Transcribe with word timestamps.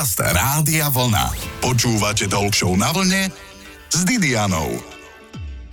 Podcast 0.00 0.32
Rádia 0.32 0.88
Vlna. 0.88 1.28
Počúvate 1.60 2.24
Talk 2.24 2.56
na 2.72 2.88
vlne 2.88 3.28
s 3.92 4.00
Didianou. 4.08 4.72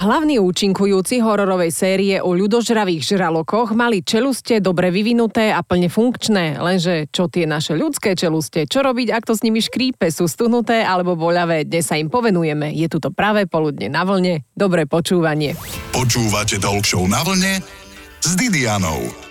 Hlavní 0.04 0.36
účinkujúci 0.44 1.24
hororovej 1.24 1.72
série 1.72 2.20
o 2.20 2.36
ľudožravých 2.36 3.08
žralokoch 3.08 3.71
mali 3.71 4.04
čeluste 4.04 4.60
dobre 4.60 4.92
vyvinuté 4.92 5.55
a 5.55 5.63
plne 5.63 5.88
funkčné, 5.88 6.60
lenže 6.60 7.08
čo 7.08 7.32
tie 7.32 7.48
naše 7.48 7.79
ľudské 7.79 8.20
čeluste, 8.20 8.68
čo 8.68 8.84
robiť, 8.84 9.16
ak 9.16 9.24
to 9.24 9.32
s 9.32 9.48
nimi 9.48 9.63
škrípe, 9.63 10.12
sú 10.12 10.28
stuhnuté 10.28 10.83
alebo 10.83 11.15
voľavé, 11.15 11.63
dnes 11.63 11.87
sa 11.87 11.96
im 11.96 12.12
povenujeme. 12.12 12.75
Je 12.75 12.91
tu 12.91 12.99
to 12.99 13.15
práve 13.15 13.47
poludne 13.47 13.87
na 13.87 14.03
vlne, 14.03 14.44
dobré 14.51 14.83
počúvanie. 14.83 15.55
Počúvate 15.96 16.59
Talk 16.59 16.84
na 17.07 17.23
vlne 17.23 17.63
s 18.20 18.35
Didianou. 18.35 19.27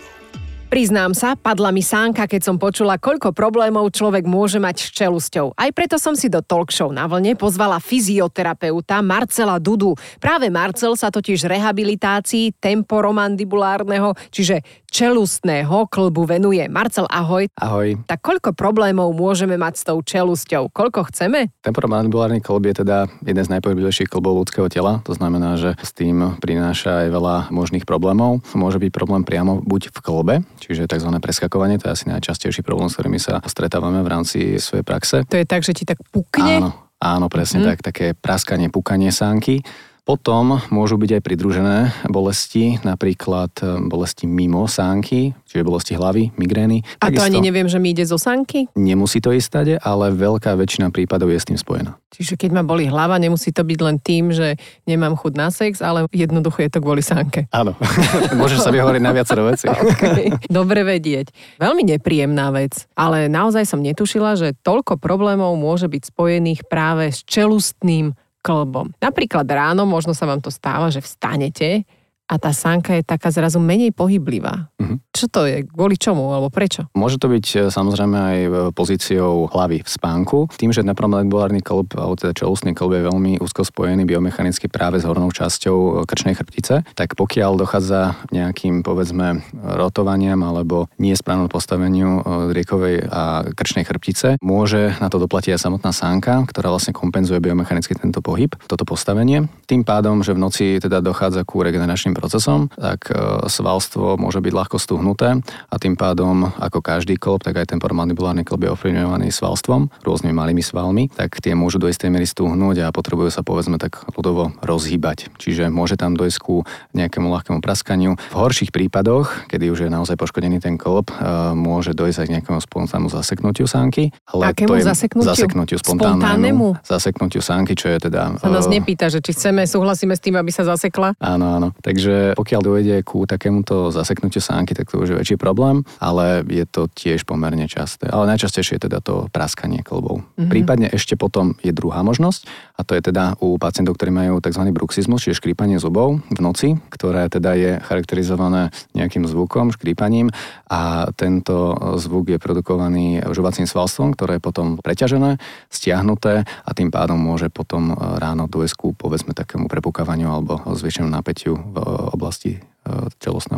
Priznám 0.66 1.14
sa, 1.14 1.38
padla 1.38 1.70
mi 1.70 1.78
sánka, 1.78 2.26
keď 2.26 2.42
som 2.42 2.58
počula, 2.58 2.98
koľko 2.98 3.30
problémov 3.30 3.86
človek 3.94 4.26
môže 4.26 4.58
mať 4.58 4.82
s 4.82 4.90
čelusťou. 4.98 5.54
Aj 5.54 5.70
preto 5.70 5.94
som 5.94 6.18
si 6.18 6.26
do 6.26 6.42
talk 6.42 6.74
show 6.74 6.90
na 6.90 7.06
vlne 7.06 7.38
pozvala 7.38 7.78
fyzioterapeuta 7.78 8.98
Marcela 8.98 9.62
Dudu. 9.62 9.94
Práve 10.18 10.50
Marcel 10.50 10.98
sa 10.98 11.14
totiž 11.14 11.46
rehabilitácii 11.46 12.58
temporomandibulárneho, 12.58 14.18
čiže 14.34 14.66
čelustného 14.96 15.92
klbu 15.92 16.24
venuje. 16.24 16.64
Marcel, 16.72 17.04
ahoj. 17.12 17.52
Ahoj. 17.60 18.00
Tak 18.08 18.24
koľko 18.24 18.56
problémov 18.56 19.12
môžeme 19.12 19.60
mať 19.60 19.74
s 19.76 19.82
tou 19.84 20.00
čelusťou? 20.00 20.72
Koľko 20.72 21.12
chceme? 21.12 21.52
Temporomandibulárny 21.60 22.40
klb 22.40 22.72
je 22.72 22.80
teda 22.80 23.04
jeden 23.20 23.44
z 23.44 23.52
najpohyblivejších 23.52 24.08
klbov 24.08 24.40
ľudského 24.40 24.72
tela. 24.72 25.04
To 25.04 25.12
znamená, 25.12 25.60
že 25.60 25.76
s 25.84 25.92
tým 25.92 26.40
prináša 26.40 27.04
aj 27.04 27.08
veľa 27.12 27.36
možných 27.52 27.84
problémov. 27.84 28.40
Môže 28.56 28.80
byť 28.80 28.88
problém 28.88 29.20
priamo 29.20 29.60
buď 29.60 29.92
v 29.92 29.98
klbe, 30.00 30.34
čiže 30.64 30.88
tzv. 30.88 31.12
preskakovanie, 31.20 31.76
to 31.76 31.92
je 31.92 32.00
asi 32.00 32.08
najčastejší 32.08 32.64
problém, 32.64 32.88
s 32.88 32.96
ktorými 32.96 33.20
sa 33.20 33.44
stretávame 33.44 34.00
v 34.00 34.08
rámci 34.08 34.56
svojej 34.56 34.80
praxe. 34.80 35.28
To 35.28 35.36
je 35.36 35.44
tak, 35.44 35.60
že 35.60 35.76
ti 35.76 35.84
tak 35.84 36.00
pukne? 36.08 36.64
Áno, 36.64 36.70
áno 36.96 37.28
presne 37.28 37.60
mm. 37.60 37.66
tak, 37.68 37.78
také 37.84 38.06
praskanie, 38.16 38.72
pukanie 38.72 39.12
sánky. 39.12 39.60
Potom 40.06 40.62
môžu 40.70 41.02
byť 41.02 41.18
aj 41.18 41.22
pridružené 41.26 41.78
bolesti, 42.06 42.78
napríklad 42.86 43.50
e, 43.58 43.90
bolesti 43.90 44.30
mimo 44.30 44.70
sánky, 44.70 45.34
čiže 45.50 45.66
bolesti 45.66 45.98
hlavy, 45.98 46.30
migrény. 46.38 46.86
A 47.02 47.10
to 47.10 47.26
ani 47.26 47.42
neviem, 47.42 47.66
že 47.66 47.82
mi 47.82 47.90
ide 47.90 48.06
zo 48.06 48.14
sánky? 48.14 48.70
Nemusí 48.78 49.18
to 49.18 49.34
ísť 49.34 49.46
stade, 49.50 49.74
ale 49.82 50.14
veľká 50.14 50.54
väčšina 50.54 50.94
prípadov 50.94 51.34
je 51.34 51.42
s 51.42 51.50
tým 51.50 51.58
spojená. 51.58 51.98
Čiže 52.14 52.38
keď 52.38 52.50
ma 52.54 52.62
boli 52.62 52.86
hlava, 52.86 53.18
nemusí 53.18 53.50
to 53.50 53.66
byť 53.66 53.78
len 53.82 53.98
tým, 53.98 54.30
že 54.30 54.54
nemám 54.86 55.18
chud 55.18 55.34
na 55.34 55.50
sex, 55.50 55.82
ale 55.82 56.06
jednoducho 56.14 56.62
je 56.62 56.70
to 56.70 56.78
kvôli 56.78 57.02
sánke. 57.02 57.50
Áno, 57.50 57.74
môžeš 58.40 58.62
sa 58.62 58.70
vyhovoriť 58.70 59.02
na 59.02 59.10
viacero 59.10 59.42
veci. 59.42 59.66
okay. 59.90 60.30
Dobre 60.46 60.86
vedieť. 60.86 61.34
Veľmi 61.58 61.82
nepríjemná 61.82 62.54
vec, 62.54 62.86
ale 62.94 63.26
naozaj 63.26 63.66
som 63.66 63.82
netušila, 63.82 64.38
že 64.38 64.54
toľko 64.62 65.02
problémov 65.02 65.58
môže 65.58 65.90
byť 65.90 66.14
spojených 66.14 66.62
práve 66.70 67.10
s 67.10 67.26
čelustným 67.26 68.14
klbom. 68.46 68.94
Napríklad 69.02 69.42
ráno 69.50 69.82
možno 69.82 70.14
sa 70.14 70.30
vám 70.30 70.38
to 70.38 70.54
stáva, 70.54 70.86
že 70.94 71.02
vstanete 71.02 71.82
a 72.26 72.34
tá 72.42 72.50
sánka 72.50 72.98
je 72.98 73.06
taká 73.06 73.30
zrazu 73.30 73.62
menej 73.62 73.94
pohyblivá. 73.94 74.66
Mm-hmm. 74.82 74.98
Čo 75.14 75.26
to 75.30 75.40
je? 75.46 75.62
Kvôli 75.64 75.94
čomu? 75.94 76.34
Alebo 76.34 76.50
prečo? 76.50 76.90
Môže 76.92 77.22
to 77.22 77.30
byť 77.30 77.46
e, 77.46 77.56
samozrejme 77.70 78.16
aj 78.18 78.38
e, 78.42 78.50
pozíciou 78.74 79.46
hlavy 79.48 79.86
v 79.86 79.88
spánku. 79.88 80.50
Tým, 80.58 80.74
že 80.74 80.82
nepromolekbolárny 80.82 81.62
klb, 81.62 81.94
alebo 81.96 82.18
teda 82.18 82.34
čelustný 82.34 82.74
klb 82.74 83.00
je 83.00 83.08
veľmi 83.08 83.32
úzko 83.38 83.62
spojený 83.62 84.04
biomechanicky 84.04 84.66
práve 84.66 84.98
s 84.98 85.06
hornou 85.06 85.30
časťou 85.30 85.76
e, 85.78 85.90
krčnej 86.04 86.34
chrbtice, 86.34 86.82
tak 86.98 87.14
pokiaľ 87.14 87.62
dochádza 87.62 88.18
nejakým 88.34 88.82
povedzme 88.82 89.46
rotovaniam 89.56 90.42
alebo 90.42 90.90
nesprávnom 90.98 91.48
postaveniu 91.48 92.20
riekovej 92.52 93.06
a 93.08 93.46
krčnej 93.54 93.86
chrbtice, 93.86 94.42
môže 94.42 94.98
na 94.98 95.08
to 95.08 95.22
doplatiť 95.22 95.54
aj 95.56 95.60
samotná 95.62 95.94
sánka, 95.94 96.42
ktorá 96.50 96.74
vlastne 96.74 96.92
kompenzuje 96.92 97.38
biomechanicky 97.38 97.94
tento 97.94 98.18
pohyb, 98.20 98.52
toto 98.66 98.82
postavenie. 98.82 99.46
Tým 99.70 99.86
pádom, 99.86 100.20
že 100.20 100.34
v 100.34 100.42
noci 100.42 100.66
teda 100.82 101.00
dochádza 101.00 101.46
ku 101.46 101.62
regeneračným 101.62 102.15
procesom, 102.16 102.72
tak 102.72 103.12
e, 103.12 103.46
svalstvo 103.46 104.16
môže 104.16 104.40
byť 104.40 104.52
ľahko 104.52 104.76
stuhnuté 104.80 105.38
a 105.44 105.74
tým 105.76 105.94
pádom, 105.94 106.48
ako 106.56 106.80
každý 106.80 107.20
klb, 107.20 107.44
tak 107.44 107.60
aj 107.60 107.76
ten 107.76 107.78
paramandibulárny 107.78 108.42
klb 108.42 108.66
je 108.66 108.70
ovplyvňovaný 108.72 109.28
svalstvom, 109.28 109.92
rôznymi 110.00 110.34
malými 110.34 110.62
svalmi, 110.64 111.12
tak 111.12 111.38
tie 111.44 111.52
môžu 111.52 111.76
do 111.76 111.90
istej 111.90 112.08
miery 112.08 112.24
stuhnúť 112.24 112.88
a 112.88 112.94
potrebujú 112.94 113.28
sa 113.28 113.44
povedzme 113.44 113.76
tak 113.76 114.00
ľudovo 114.16 114.56
rozhýbať. 114.64 115.28
Čiže 115.36 115.68
môže 115.68 116.00
tam 116.00 116.16
dojsť 116.16 116.38
ku 116.40 116.64
nejakému 116.96 117.28
ľahkému 117.28 117.60
praskaniu. 117.60 118.16
V 118.16 118.34
horších 118.34 118.72
prípadoch, 118.72 119.48
kedy 119.50 119.68
už 119.68 119.86
je 119.86 119.90
naozaj 119.92 120.16
poškodený 120.16 120.62
ten 120.62 120.80
klb, 120.80 121.12
e, 121.12 121.14
môže 121.52 121.92
dojsť 121.92 122.18
aj 122.22 122.26
k 122.26 122.34
nejakému 122.40 122.60
spontánnu 122.64 123.08
zaseknutiu 123.12 123.68
sánky. 123.68 124.14
Ale 124.30 124.52
Akému 124.54 124.68
to 124.70 124.74
je 124.80 124.84
zaseknutiu? 124.86 125.28
Zaseknutiu 125.28 125.78
spontánnemu. 125.82 126.80
Zaseknutiu 126.86 127.42
sánky, 127.42 127.74
čo 127.74 127.92
je 127.92 127.98
teda... 128.08 128.38
Sa 128.38 128.50
nás 128.50 128.66
uh, 128.66 128.72
nepýta, 128.72 129.10
že 129.10 129.18
či 129.20 129.34
chceme, 129.34 129.66
súhlasíme 129.66 130.14
s 130.14 130.22
tým, 130.22 130.38
aby 130.38 130.50
sa 130.54 130.62
zasekla? 130.62 131.18
Áno, 131.18 131.46
áno. 131.58 131.68
Takže 131.82 132.05
Takže 132.06 132.38
pokiaľ 132.38 132.62
dojde 132.62 132.96
ku 133.02 133.26
takémuto 133.26 133.90
zaseknutiu 133.90 134.38
sánky, 134.38 134.78
tak 134.78 134.86
to 134.86 135.02
už 135.02 135.10
je 135.10 135.18
väčší 135.18 135.36
problém, 135.42 135.82
ale 135.98 136.46
je 136.46 136.62
to 136.62 136.86
tiež 136.86 137.26
pomerne 137.26 137.66
časté. 137.66 138.06
Ale 138.06 138.30
najčastejšie 138.30 138.78
je 138.78 138.86
teda 138.86 139.02
to 139.02 139.26
praskanie 139.34 139.82
klbov. 139.82 140.22
Mm-hmm. 140.22 140.46
Prípadne 140.46 140.86
ešte 140.86 141.18
potom 141.18 141.58
je 141.66 141.74
druhá 141.74 142.06
možnosť 142.06 142.46
a 142.78 142.86
to 142.86 142.94
je 142.94 143.10
teda 143.10 143.34
u 143.42 143.58
pacientov, 143.58 143.98
ktorí 143.98 144.14
majú 144.14 144.38
tzv. 144.38 144.62
bruxizmus, 144.70 145.26
čiže 145.26 145.42
škrípanie 145.42 145.82
zubov 145.82 146.22
v 146.30 146.38
noci, 146.38 146.78
ktoré 146.94 147.26
teda 147.26 147.58
je 147.58 147.82
charakterizované 147.82 148.70
nejakým 148.94 149.26
zvukom, 149.26 149.74
škrípaním 149.74 150.30
a 150.70 151.10
tento 151.10 151.74
zvuk 151.98 152.30
je 152.30 152.38
produkovaný 152.38 153.18
žuvacím 153.34 153.66
svalstvom, 153.66 154.14
ktoré 154.14 154.38
je 154.38 154.46
potom 154.46 154.78
preťažené, 154.78 155.42
stiahnuté 155.74 156.46
a 156.46 156.70
tým 156.70 156.94
pádom 156.94 157.18
môže 157.18 157.50
potom 157.50 157.98
ráno 157.98 158.46
dojsť 158.46 158.74
ku 158.78 158.94
povedzme 158.94 159.34
takému 159.34 159.66
prepukávaniu 159.66 160.30
alebo 160.30 160.62
zvýšenému 160.70 161.10
napätiu 161.10 161.56
v 161.56 161.95
oblasti 161.96 162.60
e, 162.60 162.60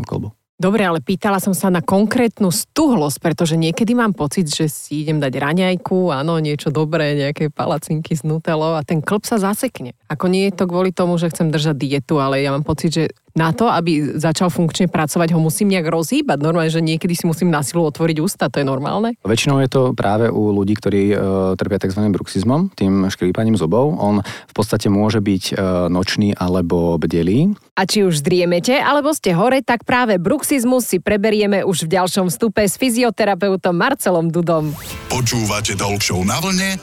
kolbu. 0.06 0.31
Dobre, 0.59 0.82
ale 0.82 0.99
pýtala 0.99 1.38
som 1.38 1.54
sa 1.54 1.71
na 1.71 1.78
konkrétnu 1.78 2.50
stuhlosť, 2.50 3.22
pretože 3.22 3.54
niekedy 3.54 3.94
mám 3.94 4.10
pocit, 4.10 4.50
že 4.50 4.66
si 4.66 5.06
idem 5.06 5.22
dať 5.22 5.38
raňajku, 5.38 6.10
áno, 6.10 6.43
niečo 6.43 6.75
dobré, 6.75 7.15
nejaké 7.15 7.47
palacinky 7.54 8.19
z 8.19 8.27
nutelou 8.27 8.75
a 8.75 8.82
ten 8.82 8.98
klb 8.98 9.22
sa 9.22 9.38
zasekne. 9.38 9.94
Ako 10.10 10.27
nie 10.27 10.50
je 10.50 10.59
to 10.59 10.66
kvôli 10.66 10.91
tomu, 10.91 11.15
že 11.15 11.31
chcem 11.31 11.54
držať 11.54 11.78
dietu, 11.78 12.19
ale 12.19 12.43
ja 12.43 12.50
mám 12.50 12.66
pocit, 12.66 12.91
že 12.91 13.15
na 13.38 13.54
to, 13.54 13.71
aby 13.71 14.19
začal 14.19 14.50
funkčne 14.50 14.91
pracovať, 14.91 15.31
ho 15.31 15.38
musím 15.38 15.71
nejak 15.71 15.87
rozhýbať. 15.87 16.43
Normálne, 16.43 16.75
že 16.75 16.82
niekedy 16.82 17.15
si 17.15 17.22
musím 17.22 17.54
na 17.54 17.62
silu 17.62 17.87
otvoriť 17.87 18.19
ústa, 18.19 18.50
to 18.50 18.59
je 18.59 18.66
normálne? 18.66 19.15
Väčšinou 19.22 19.62
je 19.62 19.71
to 19.71 19.82
práve 19.94 20.26
u 20.26 20.50
ľudí, 20.50 20.75
ktorí 20.75 21.15
e, 21.15 21.16
trpia 21.54 21.78
tzv. 21.78 22.03
bruxizmom, 22.10 22.75
tým 22.75 23.06
škrípaním 23.06 23.54
zubov. 23.54 23.94
On 23.94 24.19
v 24.27 24.53
podstate 24.53 24.91
môže 24.91 25.22
byť 25.22 25.44
e, 25.54 25.62
nočný 25.87 26.34
alebo 26.34 26.98
bdelý. 26.98 27.54
A 27.78 27.87
či 27.87 28.03
už 28.03 28.27
zdriemete, 28.27 28.75
alebo 28.75 29.15
ste 29.15 29.31
hore, 29.31 29.62
tak 29.62 29.87
práve 29.87 30.19
bruxizmus 30.19 30.91
si 30.91 30.98
preberieme 30.98 31.62
už 31.62 31.87
v 31.87 31.94
ďalšom 31.94 32.27
vstupe 32.34 32.66
s 32.66 32.75
fyzioterapeutom 32.75 33.78
Marcelom 33.78 34.34
Dudom. 34.34 34.75
Počúvate 35.06 35.78
Talk 35.78 36.03
na 36.27 36.43
vlne 36.43 36.75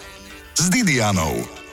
s 0.55 0.71
Didianou. 0.71 1.64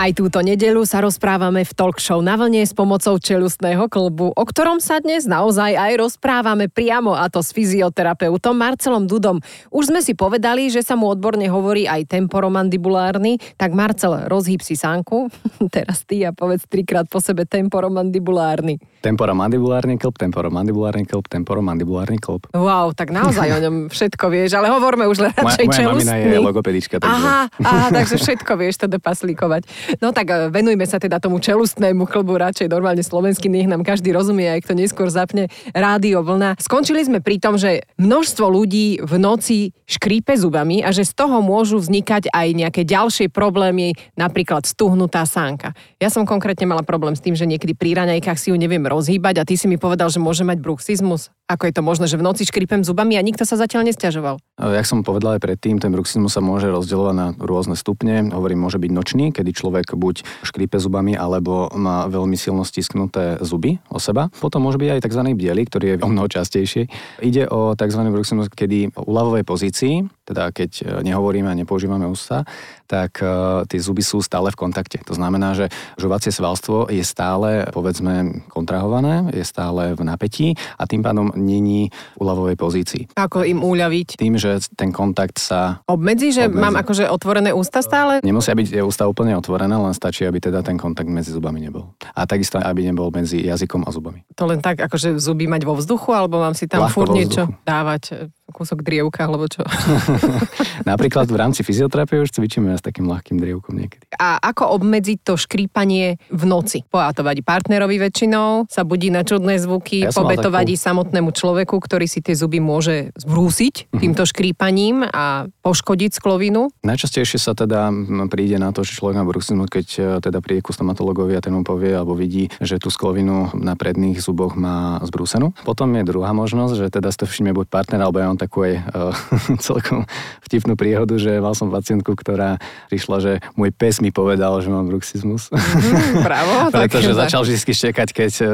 Aj 0.00 0.16
túto 0.16 0.40
nedelu 0.40 0.80
sa 0.88 1.04
rozprávame 1.04 1.60
v 1.60 1.76
talk 1.76 2.00
show 2.00 2.24
na 2.24 2.32
vlne 2.32 2.64
s 2.64 2.72
pomocou 2.72 3.20
čelustného 3.20 3.84
klbu, 3.84 4.32
o 4.32 4.44
ktorom 4.48 4.80
sa 4.80 4.96
dnes 4.96 5.28
naozaj 5.28 5.76
aj 5.76 5.92
rozprávame 6.00 6.72
priamo 6.72 7.12
a 7.12 7.28
to 7.28 7.44
s 7.44 7.52
fyzioterapeutom 7.52 8.56
Marcelom 8.56 9.04
Dudom. 9.04 9.44
Už 9.68 9.92
sme 9.92 10.00
si 10.00 10.16
povedali, 10.16 10.72
že 10.72 10.80
sa 10.80 10.96
mu 10.96 11.04
odborne 11.04 11.44
hovorí 11.52 11.84
aj 11.84 12.16
temporomandibulárny, 12.16 13.44
tak 13.60 13.76
Marcel, 13.76 14.24
rozhýb 14.24 14.64
si 14.64 14.72
sánku, 14.72 15.28
teraz 15.76 16.08
ty 16.08 16.24
a 16.24 16.32
povedz 16.32 16.64
trikrát 16.64 17.04
po 17.04 17.20
sebe 17.20 17.44
temporomandibulárny. 17.44 18.80
Temporomandibulárny 19.04 20.00
klb, 20.00 20.16
temporomandibulárny 20.16 21.04
klb, 21.04 21.28
temporomandibulárny 21.28 22.16
klb. 22.16 22.48
Wow, 22.56 22.96
tak 22.96 23.12
naozaj 23.12 23.52
o 23.52 23.60
ňom 23.68 23.76
všetko 23.92 24.32
vieš, 24.32 24.56
ale 24.56 24.72
hovorme 24.72 25.04
už 25.12 25.20
radšej 25.28 25.44
moja, 25.44 25.60
moja 25.60 25.76
čelustný. 25.76 26.08
mamina 26.08 26.32
je 26.32 26.40
logopedička. 26.40 26.96
Takže... 27.04 27.12
Aha, 27.20 27.40
aha, 27.52 27.86
takže 27.92 28.16
všetko 28.24 28.52
vieš 28.56 28.80
teda 28.88 28.96
paslíkovať. 28.96 29.89
No 29.98 30.14
tak 30.14 30.30
e, 30.30 30.54
venujme 30.54 30.86
sa 30.86 31.02
teda 31.02 31.18
tomu 31.18 31.42
čelustnému 31.42 32.06
klbu 32.06 32.38
radšej 32.38 32.70
normálne 32.70 33.02
slovenský, 33.02 33.50
nech 33.50 33.66
nám 33.66 33.82
každý 33.82 34.14
rozumie, 34.14 34.46
aj 34.46 34.62
kto 34.62 34.78
neskôr 34.78 35.10
zapne 35.10 35.50
rádio 35.74 36.22
vlna. 36.22 36.54
Skončili 36.62 37.02
sme 37.02 37.18
pri 37.18 37.42
tom, 37.42 37.58
že 37.58 37.82
množstvo 37.98 38.46
ľudí 38.46 39.02
v 39.02 39.12
noci 39.18 39.74
škrípe 39.90 40.38
zubami 40.38 40.86
a 40.86 40.94
že 40.94 41.02
z 41.02 41.18
toho 41.18 41.42
môžu 41.42 41.82
vznikať 41.82 42.30
aj 42.30 42.48
nejaké 42.54 42.82
ďalšie 42.86 43.32
problémy, 43.34 43.98
napríklad 44.14 44.62
stuhnutá 44.62 45.26
sánka. 45.26 45.74
Ja 45.98 46.12
som 46.12 46.22
konkrétne 46.22 46.70
mala 46.70 46.86
problém 46.86 47.18
s 47.18 47.24
tým, 47.24 47.34
že 47.34 47.48
niekedy 47.48 47.74
pri 47.74 47.98
raňajkách 47.98 48.38
si 48.38 48.54
ju 48.54 48.56
neviem 48.60 48.86
rozhýbať 48.86 49.42
a 49.42 49.46
ty 49.48 49.58
si 49.58 49.66
mi 49.66 49.80
povedal, 49.80 50.12
že 50.12 50.22
môže 50.22 50.46
mať 50.46 50.62
bruxizmus. 50.62 51.34
Ako 51.50 51.66
je 51.66 51.74
to 51.74 51.82
možné, 51.82 52.06
že 52.06 52.14
v 52.14 52.22
noci 52.22 52.46
škrípem 52.46 52.86
zubami 52.86 53.18
a 53.18 53.26
nikto 53.26 53.42
sa 53.42 53.58
zatiaľ 53.58 53.90
nestiažoval? 53.90 54.38
Jak 54.54 54.86
som 54.86 55.02
povedal 55.02 55.34
aj 55.34 55.42
predtým, 55.42 55.82
ten 55.82 55.90
bruxizmus 55.90 56.30
sa 56.30 56.38
môže 56.38 56.70
rozdielovať 56.70 57.14
na 57.18 57.26
rôzne 57.42 57.74
stupne. 57.74 58.30
Hovorím, 58.30 58.62
môže 58.62 58.78
byť 58.78 58.90
nočný, 58.94 59.34
kedy 59.34 59.50
človek 59.50 59.98
buď 59.98 60.46
škrípe 60.46 60.78
zubami, 60.78 61.18
alebo 61.18 61.66
má 61.74 62.06
veľmi 62.06 62.38
silno 62.38 62.62
stisknuté 62.62 63.42
zuby 63.42 63.82
o 63.90 63.98
seba. 63.98 64.30
Potom 64.38 64.62
môže 64.62 64.78
byť 64.78 64.88
aj 64.94 65.00
tzv. 65.10 65.22
biely, 65.34 65.66
ktorý 65.66 65.86
je 65.90 65.96
o 66.06 66.08
mnoho 66.14 66.30
častejší. 66.30 66.86
Ide 67.18 67.50
o 67.50 67.74
tzv. 67.74 68.00
bruxizmus, 68.14 68.46
kedy 68.46 68.94
u 68.94 69.10
ľavovej 69.10 69.42
pozícii 69.42 70.06
teda 70.30 70.54
keď 70.54 70.70
e, 70.78 70.82
nehovoríme 71.02 71.50
a 71.50 71.58
nepoužívame 71.58 72.06
ústa, 72.06 72.46
tak 72.90 73.22
uh, 73.22 73.62
tie 73.70 73.78
zuby 73.78 74.02
sú 74.02 74.18
stále 74.18 74.50
v 74.50 74.58
kontakte. 74.66 74.98
To 75.06 75.14
znamená, 75.14 75.54
že 75.54 75.70
žovacie 75.94 76.34
svalstvo 76.34 76.90
je 76.90 77.06
stále, 77.06 77.70
povedzme, 77.70 78.42
kontrahované, 78.50 79.30
je 79.30 79.46
stále 79.46 79.94
v 79.94 80.02
napätí 80.02 80.58
a 80.74 80.90
tým 80.90 80.98
pádom 80.98 81.30
není 81.38 81.94
v 82.18 82.18
úľavovej 82.18 82.56
pozícii. 82.58 83.02
Ako 83.14 83.46
im 83.46 83.62
uľaviť? 83.62 84.18
Tým, 84.18 84.34
že 84.34 84.58
ten 84.74 84.90
kontakt 84.90 85.38
sa... 85.38 85.86
Obmedzi, 85.86 86.34
že 86.34 86.50
obmedzi. 86.50 86.62
mám 86.66 86.74
akože 86.82 87.04
otvorené 87.06 87.54
ústa 87.54 87.78
stále? 87.78 88.18
Nemusia 88.26 88.58
byť 88.58 88.82
ústa 88.82 89.06
úplne 89.06 89.38
otvorené, 89.38 89.78
len 89.78 89.94
stačí, 89.94 90.26
aby 90.26 90.42
teda 90.42 90.66
ten 90.66 90.74
kontakt 90.74 91.06
medzi 91.06 91.30
zubami 91.30 91.62
nebol. 91.62 91.94
A 92.18 92.26
takisto, 92.26 92.58
aby 92.58 92.90
nebol 92.90 93.14
medzi 93.14 93.38
jazykom 93.46 93.86
a 93.86 93.90
zubami. 93.94 94.26
To 94.34 94.50
len 94.50 94.58
tak, 94.58 94.82
akože 94.82 95.14
zuby 95.22 95.46
mať 95.46 95.62
vo 95.62 95.78
vzduchu, 95.78 96.10
alebo 96.10 96.42
mám 96.42 96.58
si 96.58 96.66
tam 96.66 96.90
Ľahko 96.90 96.94
furt 97.06 97.14
niečo 97.14 97.46
dávať? 97.62 98.34
kúsok 98.50 98.82
drievka, 98.82 99.24
alebo 99.24 99.46
čo? 99.46 99.62
Napríklad 100.90 101.28
v 101.28 101.36
rámci 101.36 101.60
fyzioterapie 101.62 102.24
už 102.24 102.32
cvičíme 102.34 102.72
s 102.74 102.82
takým 102.82 103.08
ľahkým 103.08 103.40
drievkom 103.40 103.76
niekedy. 103.76 104.04
A 104.16 104.40
ako 104.40 104.76
obmedziť 104.80 105.18
to 105.24 105.34
škrípanie 105.36 106.20
v 106.30 106.44
noci? 106.46 106.82
to 106.90 107.22
vadí 107.26 107.42
partnerovi 107.42 107.98
väčšinou, 107.98 108.70
sa 108.70 108.86
budí 108.86 109.10
na 109.10 109.26
čudné 109.26 109.58
zvuky, 109.58 110.08
ja 110.08 110.14
pobe 110.14 110.38
to 110.38 110.48
vadí 110.52 110.78
samotnému 110.78 111.34
človeku, 111.34 111.76
ktorý 111.76 112.06
si 112.06 112.22
tie 112.22 112.32
zuby 112.32 112.62
môže 112.62 113.10
zbrúsiť 113.18 113.74
mm-hmm. 113.88 114.00
týmto 114.00 114.22
škrípaním 114.24 115.04
a 115.04 115.50
poškodiť 115.60 116.16
sklovinu. 116.16 116.70
Najčastejšie 116.86 117.38
sa 117.40 117.52
teda 117.52 117.90
príde 118.30 118.56
na 118.56 118.70
to, 118.70 118.86
že 118.86 118.96
človek 118.96 119.20
má 119.20 119.24
bruxizmus, 119.26 119.68
keď 119.68 119.86
e, 119.98 120.00
teda 120.22 120.38
príde 120.40 120.62
ku 120.62 120.70
stomatologovi 120.70 121.34
a 121.34 121.42
ten 121.42 121.52
mu 121.52 121.66
povie 121.66 121.92
alebo 121.92 122.14
vidí, 122.14 122.48
že 122.62 122.78
tú 122.78 122.88
sklovinu 122.88 123.52
na 123.58 123.74
predných 123.74 124.22
zuboch 124.22 124.54
má 124.54 125.02
zbrúsenú. 125.02 125.52
Potom 125.66 125.90
je 125.98 126.06
druhá 126.06 126.30
možnosť, 126.30 126.74
že 126.76 126.86
teda 126.92 127.10
ste 127.10 127.26
všimne 127.26 127.52
buď 127.52 127.66
partner 127.68 128.00
alebo 128.06 128.22
ja 128.22 128.30
on 128.30 128.38
takú 128.38 128.64
aj 128.64 128.74
uh, 128.76 129.12
celkom 129.66 130.06
vtipnú 130.44 130.74
príhodu, 130.74 131.14
že 131.14 131.38
mal 131.38 131.54
som 131.54 131.70
pacientku, 131.70 132.14
ktorá 132.18 132.58
prišla, 132.90 133.16
že 133.22 133.32
môj 133.54 133.70
pes 133.70 134.02
mi 134.02 134.10
povedal, 134.10 134.58
že 134.58 134.68
mám 134.68 134.90
bruxizmus. 134.90 135.46
Mm, 135.54 136.26
bravo. 136.26 136.54
Pretože 136.74 137.14
začal 137.14 137.46
vždy 137.46 137.72
štekať, 137.72 138.08
keď 138.10 138.32
uh, 138.42 138.50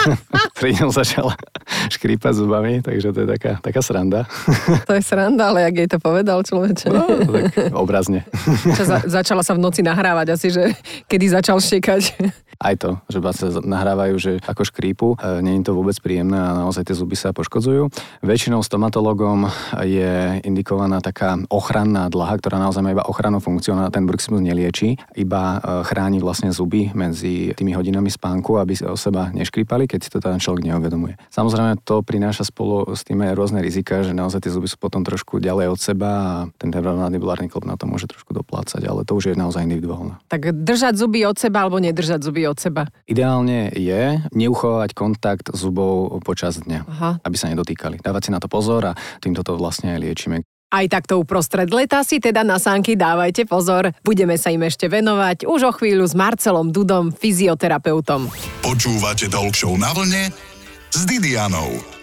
pri 0.58 0.78
ňom 0.78 0.94
začal 0.94 1.34
škrípať 1.90 2.32
zubami, 2.38 2.80
takže 2.80 3.10
to 3.10 3.18
je 3.26 3.28
taká, 3.34 3.52
taká 3.58 3.80
sranda. 3.82 4.30
to 4.86 4.92
je 4.94 5.02
sranda, 5.02 5.50
ale 5.50 5.66
jak 5.66 5.74
jej 5.74 5.88
to 5.90 5.98
povedal 5.98 6.38
človeče. 6.46 6.88
No, 6.92 7.04
tak 7.26 7.44
obrazne. 7.74 8.22
Čo, 8.74 8.82
za, 8.86 8.98
začala 9.04 9.42
sa 9.42 9.58
v 9.58 9.60
noci 9.60 9.82
nahrávať 9.82 10.38
asi, 10.38 10.48
že 10.54 10.72
kedy 11.10 11.34
začal 11.34 11.58
štekať. 11.58 12.14
Aj 12.58 12.74
to, 12.78 12.98
že 13.10 13.18
sa 13.34 13.48
nahrávajú, 13.60 14.14
že 14.20 14.32
ako 14.44 14.62
škrípu, 14.62 15.08
e, 15.18 15.42
nie 15.42 15.58
je 15.60 15.66
to 15.66 15.76
vôbec 15.76 15.96
príjemné 15.98 16.36
a 16.38 16.54
naozaj 16.54 16.86
tie 16.88 16.96
zuby 16.96 17.18
sa 17.18 17.34
poškodzujú. 17.34 17.90
Väčšinou 18.22 18.62
stomatologom 18.62 19.50
je 19.82 20.42
indikovaná 20.46 21.02
taká 21.02 21.40
ochranná 21.50 22.06
dlaha, 22.06 22.38
ktorá 22.38 22.62
naozaj 22.62 22.82
má 22.84 22.90
iba 22.94 23.04
ochrannú 23.04 23.42
funkciu, 23.42 23.74
na 23.74 23.90
ten 23.90 24.06
bruxizmus 24.06 24.40
nelieči, 24.40 25.00
iba 25.18 25.58
e, 25.58 25.82
chráni 25.88 26.22
vlastne 26.22 26.54
zuby 26.54 26.94
medzi 26.94 27.50
tými 27.58 27.74
hodinami 27.74 28.08
spánku, 28.08 28.56
aby 28.60 28.78
o 28.86 28.96
seba 28.96 29.34
neškrípali, 29.34 29.90
keď 29.90 30.00
si 30.00 30.10
to 30.12 30.22
ten 30.22 30.38
človek 30.38 30.68
neuvedomuje. 30.68 31.18
Samozrejme 31.34 31.82
to 31.82 32.04
prináša 32.06 32.46
spolu 32.46 32.94
s 32.94 33.02
tým 33.02 33.24
aj 33.24 33.34
rôzne 33.34 33.60
rizika, 33.64 34.06
že 34.06 34.14
naozaj 34.14 34.46
tie 34.46 34.52
zuby 34.54 34.70
sú 34.70 34.78
potom 34.78 35.02
trošku 35.02 35.42
ďalej 35.42 35.74
od 35.74 35.80
seba 35.80 36.10
a 36.14 36.30
ten 36.60 36.70
temporomandibulárny 36.70 37.50
klop 37.50 37.66
na 37.66 37.74
to 37.74 37.88
môže 37.90 38.06
trošku 38.06 38.30
doplácať, 38.36 38.84
ale 38.86 39.02
to 39.02 39.16
už 39.16 39.32
je 39.32 39.34
naozaj 39.34 39.66
individuálne. 39.66 40.20
Tak 40.30 40.54
držať 40.64 40.94
zuby 41.00 41.26
od 41.26 41.36
seba 41.36 41.66
alebo 41.66 41.82
nedržať 41.82 42.22
zuby 42.22 42.43
od 42.48 42.58
seba? 42.58 42.82
Ideálne 43.04 43.72
je 43.74 44.20
neuchovávať 44.32 44.90
kontakt 44.92 45.46
zubov 45.52 46.12
počas 46.24 46.60
dňa, 46.60 46.80
Aha. 46.84 47.10
aby 47.22 47.36
sa 47.36 47.50
nedotýkali. 47.52 48.00
Dávať 48.00 48.28
si 48.28 48.30
na 48.32 48.40
to 48.40 48.48
pozor 48.48 48.92
a 48.92 48.96
týmto 49.20 49.44
to 49.44 49.56
vlastne 49.56 49.94
aj 49.94 50.00
liečíme. 50.00 50.36
Aj 50.74 50.90
takto 50.90 51.22
uprostred 51.22 51.70
leta 51.70 52.02
si 52.02 52.18
teda 52.18 52.42
na 52.42 52.58
sánky 52.58 52.98
dávajte 52.98 53.46
pozor. 53.46 53.94
Budeme 54.02 54.34
sa 54.34 54.50
im 54.50 54.66
ešte 54.66 54.90
venovať 54.90 55.46
už 55.46 55.70
o 55.70 55.72
chvíľu 55.72 56.02
s 56.02 56.18
Marcelom 56.18 56.74
Dudom, 56.74 57.14
fyzioterapeutom. 57.14 58.26
Počúvate 58.58 59.30
Talk 59.30 59.54
na 59.78 59.94
vlne 59.94 60.34
s 60.90 61.06
Didianou. 61.06 61.93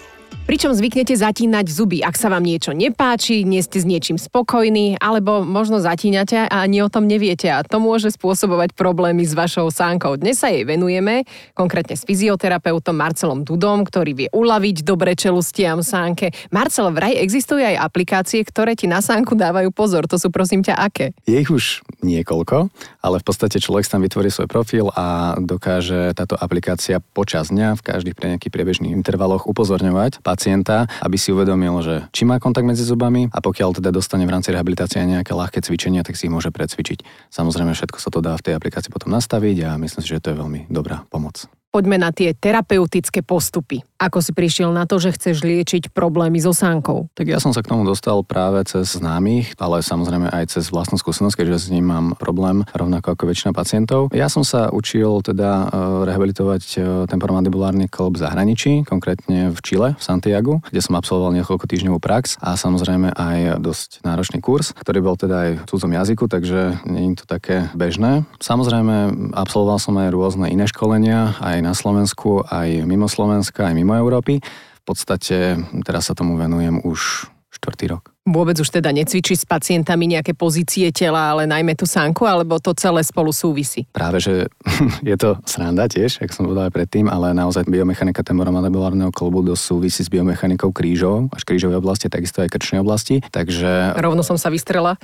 Pričom 0.51 0.75
zvyknete 0.75 1.15
zatínať 1.15 1.71
zuby, 1.71 2.03
ak 2.03 2.19
sa 2.19 2.27
vám 2.27 2.43
niečo 2.43 2.75
nepáči, 2.75 3.47
nie 3.47 3.63
ste 3.63 3.79
s 3.79 3.87
niečím 3.87 4.19
spokojní, 4.19 4.99
alebo 4.99 5.47
možno 5.47 5.79
zatíňate 5.79 6.51
a 6.51 6.67
ani 6.67 6.83
o 6.83 6.91
tom 6.91 7.07
neviete 7.07 7.47
a 7.47 7.63
to 7.63 7.79
môže 7.79 8.19
spôsobovať 8.19 8.75
problémy 8.75 9.23
s 9.23 9.31
vašou 9.31 9.71
sánkou. 9.71 10.19
Dnes 10.19 10.43
sa 10.43 10.51
jej 10.51 10.67
venujeme, 10.67 11.23
konkrétne 11.55 11.95
s 11.95 12.03
fyzioterapeutom 12.03 12.91
Marcelom 12.91 13.47
Dudom, 13.47 13.87
ktorý 13.87 14.11
vie 14.11 14.27
uľaviť 14.35 14.83
dobre 14.83 15.15
čelustiam 15.15 15.79
sánke. 15.79 16.35
Marcel, 16.51 16.91
vraj 16.91 17.15
existujú 17.15 17.63
aj 17.63 17.87
aplikácie, 17.87 18.43
ktoré 18.43 18.75
ti 18.75 18.91
na 18.91 18.99
sánku 18.99 19.39
dávajú 19.39 19.71
pozor. 19.71 20.03
To 20.11 20.19
sú 20.19 20.35
prosím 20.35 20.67
ťa 20.67 20.75
aké? 20.75 21.15
Je 21.31 21.39
ich 21.39 21.47
už 21.47 21.79
niekoľko, 22.03 22.67
ale 22.99 23.23
v 23.23 23.23
podstate 23.23 23.55
človek 23.55 23.87
tam 23.87 24.03
vytvorí 24.03 24.27
svoj 24.27 24.51
profil 24.51 24.91
a 24.99 25.39
dokáže 25.39 26.11
táto 26.11 26.35
aplikácia 26.35 26.99
počas 26.99 27.55
dňa 27.55 27.79
v 27.79 27.85
každých 27.87 28.19
pre 28.19 28.35
nejakých 28.35 28.51
priebežných 28.51 28.91
intervaloch 28.91 29.47
upozorňovať 29.47 30.19
pacienta, 30.41 30.89
aby 31.05 31.21
si 31.21 31.29
uvedomil, 31.29 31.85
že 31.85 31.95
či 32.09 32.25
má 32.25 32.41
kontakt 32.41 32.65
medzi 32.65 32.81
zubami 32.81 33.29
a 33.29 33.45
pokiaľ 33.45 33.77
teda 33.77 33.93
dostane 33.93 34.25
v 34.25 34.33
rámci 34.33 34.49
rehabilitácie 34.49 35.05
nejaké 35.05 35.37
ľahké 35.37 35.61
cvičenia, 35.61 36.01
tak 36.01 36.17
si 36.17 36.25
ich 36.25 36.33
môže 36.33 36.49
precvičiť. 36.49 37.29
Samozrejme, 37.29 37.77
všetko 37.77 38.01
sa 38.01 38.09
to 38.09 38.25
dá 38.25 38.33
v 38.33 38.49
tej 38.49 38.57
aplikácii 38.57 38.89
potom 38.89 39.13
nastaviť 39.13 39.69
a 39.69 39.77
myslím 39.77 40.01
si, 40.01 40.09
že 40.09 40.17
to 40.17 40.33
je 40.33 40.41
veľmi 40.41 40.65
dobrá 40.73 41.05
pomoc. 41.13 41.45
Poďme 41.69 42.01
na 42.01 42.09
tie 42.09 42.33
terapeutické 42.33 43.21
postupy. 43.21 43.85
Ako 44.01 44.17
si 44.17 44.33
prišiel 44.33 44.73
na 44.73 44.89
to, 44.89 44.97
že 44.97 45.13
chceš 45.13 45.45
liečiť 45.45 45.93
problémy 45.93 46.41
so 46.41 46.57
sánkou? 46.57 47.13
Tak 47.13 47.29
ja 47.29 47.37
som 47.37 47.53
sa 47.53 47.61
k 47.61 47.69
tomu 47.69 47.85
dostal 47.85 48.25
práve 48.25 48.65
cez 48.65 48.97
známych, 48.97 49.53
ale 49.61 49.85
samozrejme 49.85 50.25
aj 50.25 50.57
cez 50.57 50.73
vlastnú 50.73 50.97
skúsenosť, 50.97 51.37
keďže 51.37 51.57
s 51.61 51.67
ním 51.69 51.85
mám 51.85 52.17
problém 52.17 52.65
rovnako 52.73 53.13
ako 53.13 53.29
väčšina 53.29 53.53
pacientov. 53.53 54.09
Ja 54.09 54.25
som 54.25 54.41
sa 54.41 54.73
učil 54.73 55.21
teda 55.21 55.49
e, 55.53 55.65
rehabilitovať 56.09 56.63
e, 56.73 56.77
temporomandibulárny 57.13 57.93
klb 57.93 58.17
v 58.17 58.25
zahraničí, 58.25 58.71
konkrétne 58.89 59.53
v 59.53 59.59
Čile, 59.61 59.93
v 59.93 60.01
Santiago, 60.01 60.65
kde 60.65 60.81
som 60.81 60.97
absolvoval 60.97 61.37
niekoľko 61.37 61.69
týždňovú 61.69 62.01
prax 62.01 62.41
a 62.41 62.57
samozrejme 62.57 63.13
aj 63.13 63.61
dosť 63.61 64.01
náročný 64.01 64.41
kurz, 64.41 64.73
ktorý 64.81 65.05
bol 65.05 65.13
teda 65.13 65.35
aj 65.45 65.51
v 65.61 65.65
cudzom 65.69 65.93
jazyku, 65.93 66.25
takže 66.25 66.89
nie 66.89 67.13
je 67.13 67.21
to 67.21 67.29
také 67.29 67.69
bežné. 67.77 68.25
Samozrejme 68.41 69.29
absolvoval 69.37 69.77
som 69.77 69.93
aj 70.01 70.09
rôzne 70.09 70.49
iné 70.49 70.65
školenia, 70.65 71.37
aj 71.37 71.61
na 71.61 71.77
Slovensku, 71.77 72.49
aj 72.49 72.81
mimo 72.89 73.05
Slovenska, 73.05 73.69
aj 73.69 73.77
mimo 73.77 73.90
mimo 73.91 73.99
Európy. 73.99 74.39
V 74.81 74.83
podstate 74.87 75.59
teraz 75.83 76.07
sa 76.07 76.15
tomu 76.15 76.39
venujem 76.39 76.79
už 76.87 77.27
štvrtý 77.51 77.85
rok. 77.91 78.15
Vôbec 78.21 78.53
už 78.53 78.69
teda 78.69 78.93
necvičí 78.93 79.33
s 79.33 79.49
pacientami 79.49 80.05
nejaké 80.05 80.37
pozície 80.37 80.93
tela, 80.93 81.33
ale 81.33 81.49
najmä 81.49 81.73
tú 81.73 81.89
sánku, 81.89 82.23
alebo 82.23 82.61
to 82.61 82.71
celé 82.77 83.01
spolu 83.01 83.33
súvisí? 83.33 83.89
Práve, 83.91 84.21
že 84.21 84.45
je 85.09 85.15
to 85.17 85.35
sranda 85.43 85.89
tiež, 85.89 86.21
ako 86.23 86.31
som 86.31 86.45
povedal 86.47 86.69
aj 86.69 86.73
predtým, 86.77 87.09
ale 87.11 87.33
naozaj 87.33 87.67
biomechanika 87.67 88.23
temporomandibulárneho 88.23 89.09
klubu 89.09 89.43
dosť 89.43 89.63
súvisí 89.67 90.01
s 90.05 90.09
biomechanikou 90.13 90.69
krížov, 90.69 91.33
až 91.33 91.43
krížovej 91.43 91.81
oblasti, 91.81 92.13
takisto 92.13 92.45
aj 92.45 92.53
krčnej 92.53 92.79
oblasti. 92.79 93.25
Takže... 93.25 93.99
Rovno 93.99 94.21
som 94.21 94.37
sa 94.37 94.53
vystrela. 94.53 95.01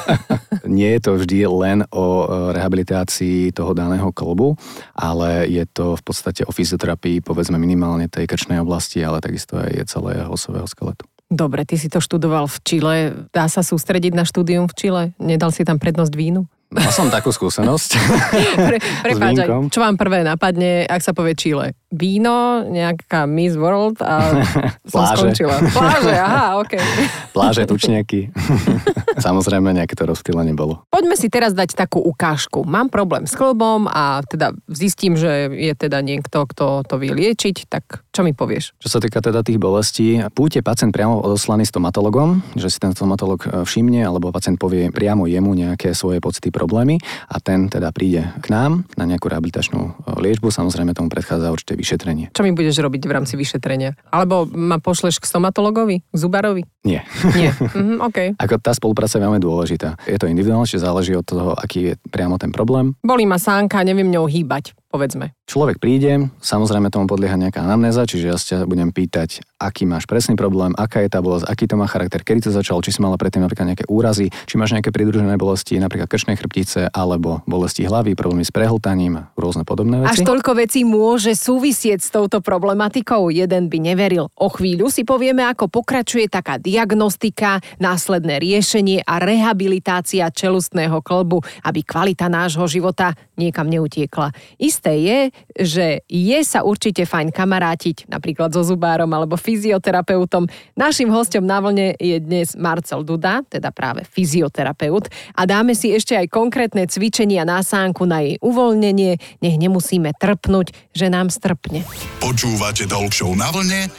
Nie 0.64 0.96
je 0.96 1.00
to 1.06 1.20
vždy 1.20 1.44
len 1.44 1.84
o 1.92 2.24
e, 2.24 2.56
rehabilitácii 2.56 3.52
toho 3.52 3.76
daného 3.76 4.08
klubu, 4.16 4.56
ale 4.96 5.44
je 5.44 5.68
to 5.68 5.92
v 5.92 6.02
podstate 6.02 6.42
o 6.48 6.52
fyzioterapii, 6.56 7.20
povedzme 7.20 7.60
minimálne 7.60 8.08
tej 8.08 8.24
krčnej 8.24 8.64
oblasti, 8.64 9.04
ale 9.04 9.20
takisto 9.20 9.60
aj 9.60 9.92
celého 9.92 10.24
osového 10.32 10.64
skeletu. 10.64 11.04
Dobre, 11.30 11.62
ty 11.62 11.78
si 11.78 11.86
to 11.86 12.02
študoval 12.02 12.50
v 12.50 12.56
Čile. 12.66 12.96
Dá 13.30 13.46
sa 13.46 13.62
sústrediť 13.62 14.18
na 14.18 14.26
štúdium 14.26 14.66
v 14.66 14.74
Čile? 14.74 15.02
Nedal 15.22 15.54
si 15.54 15.62
tam 15.62 15.78
prednosť 15.78 16.10
vínu? 16.18 16.50
Mal 16.74 16.90
som 16.90 17.06
takú 17.06 17.30
skúsenosť. 17.30 17.90
Pre, 18.66 18.78
prepáč, 19.06 19.46
čo 19.70 19.78
vám 19.78 19.94
prvé 19.94 20.26
napadne, 20.26 20.86
ak 20.90 21.02
sa 21.02 21.14
povie 21.14 21.38
Chile? 21.38 21.74
Víno, 21.90 22.62
nejaká 22.70 23.26
Miss 23.26 23.58
World 23.58 23.98
a 23.98 24.46
som 24.92 25.02
Pláže. 25.02 25.14
skončila. 25.18 25.54
Pláže, 25.74 26.14
aha, 26.14 26.62
ok. 26.62 26.72
Pláže, 27.36 27.66
tučniaky. 27.66 28.30
Samozrejme, 29.26 29.74
nejaké 29.74 29.98
to 29.98 30.06
rozptýlenie 30.06 30.54
bolo. 30.54 30.86
Poďme 30.86 31.18
si 31.18 31.26
teraz 31.26 31.50
dať 31.50 31.74
takú 31.74 31.98
ukážku. 31.98 32.62
Mám 32.62 32.94
problém 32.94 33.26
s 33.26 33.34
klbom 33.34 33.90
a 33.90 34.22
teda 34.22 34.54
zistím, 34.70 35.18
že 35.18 35.50
je 35.50 35.74
teda 35.74 35.98
niekto, 35.98 36.46
kto 36.46 36.86
to 36.86 36.94
vie 37.02 37.10
liečiť, 37.10 37.66
tak 37.66 38.06
čo 38.14 38.22
mi 38.22 38.38
povieš? 38.38 38.78
Čo 38.78 38.86
sa 38.86 38.98
týka 39.02 39.18
teda 39.18 39.42
tých 39.42 39.58
bolestí, 39.58 40.22
púte 40.30 40.62
pacient 40.62 40.94
priamo 40.94 41.18
odoslaný 41.18 41.66
stomatologom, 41.66 42.38
že 42.54 42.70
si 42.70 42.78
ten 42.78 42.94
stomatolog 42.94 43.42
e, 43.42 43.48
všimne, 43.66 44.06
alebo 44.06 44.30
pacient 44.30 44.62
povie 44.62 44.94
priamo 44.94 45.26
jemu 45.26 45.50
nejaké 45.58 45.90
svoje 45.90 46.22
pocity 46.22 46.54
problémy 46.54 47.02
a 47.26 47.42
ten 47.42 47.66
teda 47.66 47.90
príde 47.90 48.30
k 48.38 48.46
nám 48.46 48.86
na 48.94 49.10
nejakú 49.10 49.26
rehabilitačnú 49.26 49.80
e, 49.82 49.90
liečbu. 50.22 50.54
Samozrejme 50.54 50.94
tomu 50.94 51.10
predchádza 51.10 51.50
určité 51.50 51.79
vyšetrenie. 51.80 52.28
Čo 52.36 52.44
mi 52.44 52.52
budeš 52.52 52.84
robiť 52.84 53.02
v 53.08 53.12
rámci 53.16 53.34
vyšetrenia? 53.40 53.96
Alebo 54.12 54.44
ma 54.44 54.76
pošleš 54.76 55.16
k 55.18 55.24
stomatologovi, 55.24 56.04
k 56.04 56.16
zubarovi? 56.16 56.62
Nie. 56.84 57.08
Nie. 57.36 57.52
Mhm, 57.70 58.02
okay. 58.02 58.34
Ako 58.36 58.58
tá 58.58 58.74
spolupráca 58.74 59.16
je 59.16 59.22
veľmi 59.24 59.40
dôležitá. 59.40 59.94
Je 60.04 60.18
to 60.18 60.26
individuálne, 60.26 60.66
záleží 60.66 61.14
od 61.14 61.24
toho, 61.24 61.54
aký 61.54 61.92
je 61.92 61.94
priamo 62.10 62.36
ten 62.36 62.50
problém. 62.50 62.92
Bolí 63.00 63.24
ma 63.24 63.38
sánka, 63.38 63.80
neviem 63.86 64.10
ňou 64.10 64.26
hýbať 64.26 64.74
povedzme. 64.90 65.32
Človek 65.46 65.78
príde, 65.78 66.28
samozrejme 66.42 66.90
tomu 66.90 67.06
podlieha 67.06 67.38
nejaká 67.38 67.62
anamnéza, 67.62 68.06
čiže 68.06 68.26
ja 68.26 68.36
sa 68.36 68.66
budem 68.66 68.90
pýtať, 68.90 69.42
aký 69.58 69.86
máš 69.86 70.10
presný 70.10 70.34
problém, 70.34 70.74
aká 70.74 71.06
je 71.06 71.10
tá 71.10 71.22
bolesť, 71.22 71.46
aký 71.46 71.64
to 71.70 71.78
má 71.78 71.86
charakter, 71.86 72.26
kedy 72.26 72.46
to 72.46 72.50
začalo, 72.50 72.82
či 72.82 72.90
si 72.94 73.00
mala 73.02 73.14
predtým 73.14 73.42
napríklad 73.42 73.70
nejaké 73.70 73.86
úrazy, 73.86 74.34
či 74.50 74.54
máš 74.58 74.74
nejaké 74.74 74.90
pridružené 74.90 75.38
bolesti, 75.38 75.78
napríklad 75.78 76.10
krčnej 76.10 76.34
chrbtice 76.34 76.90
alebo 76.90 77.46
bolesti 77.46 77.86
hlavy, 77.86 78.18
problémy 78.18 78.42
s 78.42 78.50
prehltaním, 78.50 79.30
rôzne 79.38 79.62
podobné 79.62 80.02
veci. 80.02 80.22
Až 80.22 80.26
toľko 80.26 80.58
vecí 80.58 80.82
môže 80.82 81.38
súvisieť 81.38 82.02
s 82.02 82.10
touto 82.10 82.42
problematikou. 82.42 83.30
Jeden 83.30 83.70
by 83.70 83.78
neveril. 83.78 84.26
O 84.34 84.50
chvíľu 84.50 84.90
si 84.90 85.06
povieme, 85.06 85.46
ako 85.46 85.70
pokračuje 85.70 86.26
taká 86.26 86.58
diagnostika, 86.58 87.62
následné 87.78 88.42
riešenie 88.42 89.06
a 89.06 89.22
rehabilitácia 89.22 90.26
čelustného 90.26 90.98
klbu, 91.04 91.44
aby 91.62 91.80
kvalita 91.86 92.26
nášho 92.26 92.66
života 92.66 93.14
niekam 93.38 93.68
neutiekla. 93.68 94.32
Isté 94.56 94.79
je, 94.88 95.28
že 95.60 95.86
je 96.08 96.38
sa 96.40 96.64
určite 96.64 97.04
fajn 97.04 97.28
kamarátiť 97.28 98.08
napríklad 98.08 98.48
so 98.56 98.64
zubárom 98.64 99.12
alebo 99.12 99.36
fyzioterapeutom. 99.36 100.48
Našim 100.80 101.12
hostom 101.12 101.44
na 101.44 101.60
vlne 101.60 101.92
je 102.00 102.16
dnes 102.16 102.56
Marcel 102.56 103.04
Duda, 103.04 103.44
teda 103.44 103.68
práve 103.68 104.08
fyzioterapeut 104.08 105.12
a 105.36 105.44
dáme 105.44 105.76
si 105.76 105.92
ešte 105.92 106.16
aj 106.16 106.32
konkrétne 106.32 106.88
cvičenia 106.88 107.44
na 107.44 107.60
sánku 107.60 108.08
na 108.08 108.24
jej 108.24 108.40
uvoľnenie, 108.40 109.20
nech 109.44 109.56
nemusíme 109.60 110.16
trpnúť, 110.16 110.72
že 110.96 111.12
nám 111.12 111.28
strpne. 111.28 111.84
Počúvate 112.24 112.88
Talk 112.88 113.12
na 113.36 113.52
vlne 113.52 113.92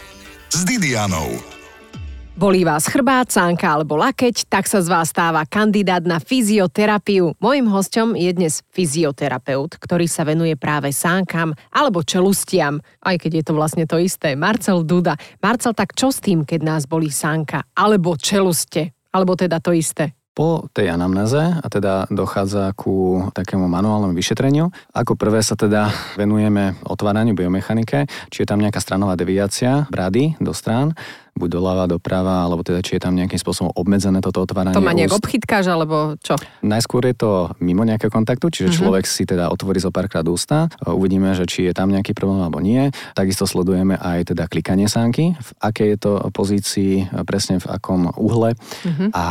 s 0.50 0.66
Didianou. 0.66 1.61
Bolí 2.32 2.64
vás 2.64 2.88
chrbát, 2.88 3.28
sánka 3.28 3.76
alebo 3.76 4.00
lakeť, 4.00 4.48
tak 4.48 4.64
sa 4.64 4.80
z 4.80 4.88
vás 4.88 5.12
stáva 5.12 5.44
kandidát 5.44 6.00
na 6.08 6.16
fyzioterapiu. 6.16 7.36
Mojím 7.44 7.68
hostom 7.68 8.16
je 8.16 8.32
dnes 8.32 8.64
fyzioterapeut, 8.72 9.76
ktorý 9.76 10.08
sa 10.08 10.24
venuje 10.24 10.56
práve 10.56 10.96
sánkam 10.96 11.52
alebo 11.76 12.08
čelustiam, 12.08 12.80
aj 13.04 13.20
keď 13.20 13.32
je 13.36 13.44
to 13.44 13.54
vlastne 13.54 13.84
to 13.84 14.00
isté. 14.00 14.40
Marcel 14.40 14.88
Duda. 14.88 15.20
Marcel, 15.44 15.76
tak 15.76 15.92
čo 15.92 16.08
s 16.08 16.24
tým, 16.24 16.48
keď 16.48 16.64
nás 16.64 16.88
bolí 16.88 17.12
sánka 17.12 17.68
alebo 17.76 18.16
čeluste? 18.16 18.96
Alebo 19.12 19.36
teda 19.36 19.60
to 19.60 19.76
isté? 19.76 20.16
Po 20.32 20.72
tej 20.72 20.88
anamnéze 20.96 21.36
a 21.36 21.68
teda 21.68 22.08
dochádza 22.08 22.72
ku 22.80 23.28
takému 23.36 23.68
manuálnemu 23.68 24.16
vyšetreniu. 24.16 24.72
Ako 24.96 25.20
prvé 25.20 25.44
sa 25.44 25.60
teda 25.60 25.92
venujeme 26.16 26.80
otváraniu 26.88 27.36
biomechanike, 27.36 28.08
či 28.32 28.38
je 28.40 28.48
tam 28.48 28.64
nejaká 28.64 28.80
stranová 28.80 29.20
deviácia 29.20 29.92
brady 29.92 30.40
do 30.40 30.56
strán 30.56 30.96
buď 31.32 31.50
doľava, 31.58 31.84
doprava, 31.88 32.46
alebo 32.46 32.62
teda 32.62 32.84
či 32.84 33.00
je 33.00 33.02
tam 33.02 33.16
nejakým 33.16 33.40
spôsobom 33.40 33.72
obmedzené 33.74 34.20
toto 34.20 34.44
otváranie 34.44 34.76
To 34.76 34.84
má 34.84 34.94
nejak 34.94 35.16
obchytkáš, 35.16 35.72
alebo 35.72 36.20
čo? 36.20 36.36
Najskôr 36.62 37.08
je 37.08 37.16
to 37.16 37.32
mimo 37.64 37.88
nejakého 37.88 38.12
kontaktu, 38.12 38.52
čiže 38.52 38.68
mm-hmm. 38.72 38.82
človek 38.84 39.04
si 39.08 39.24
teda 39.24 39.50
otvorí 39.50 39.80
zo 39.80 39.90
párkrát 39.90 40.28
ústa, 40.28 40.68
uvidíme, 40.84 41.32
že 41.34 41.48
či 41.48 41.72
je 41.72 41.74
tam 41.74 41.90
nejaký 41.90 42.12
problém 42.14 42.44
alebo 42.44 42.60
nie. 42.60 42.92
Takisto 43.16 43.48
sledujeme 43.48 43.96
aj 43.98 44.36
teda 44.36 44.46
klikanie 44.52 44.92
sánky, 44.92 45.34
v 45.34 45.50
akej 45.64 45.88
je 45.96 45.98
to 45.98 46.12
pozícii, 46.36 46.94
presne 47.24 47.64
v 47.64 47.68
akom 47.72 48.12
uhle 48.20 48.54
mm-hmm. 48.54 49.10
a 49.16 49.26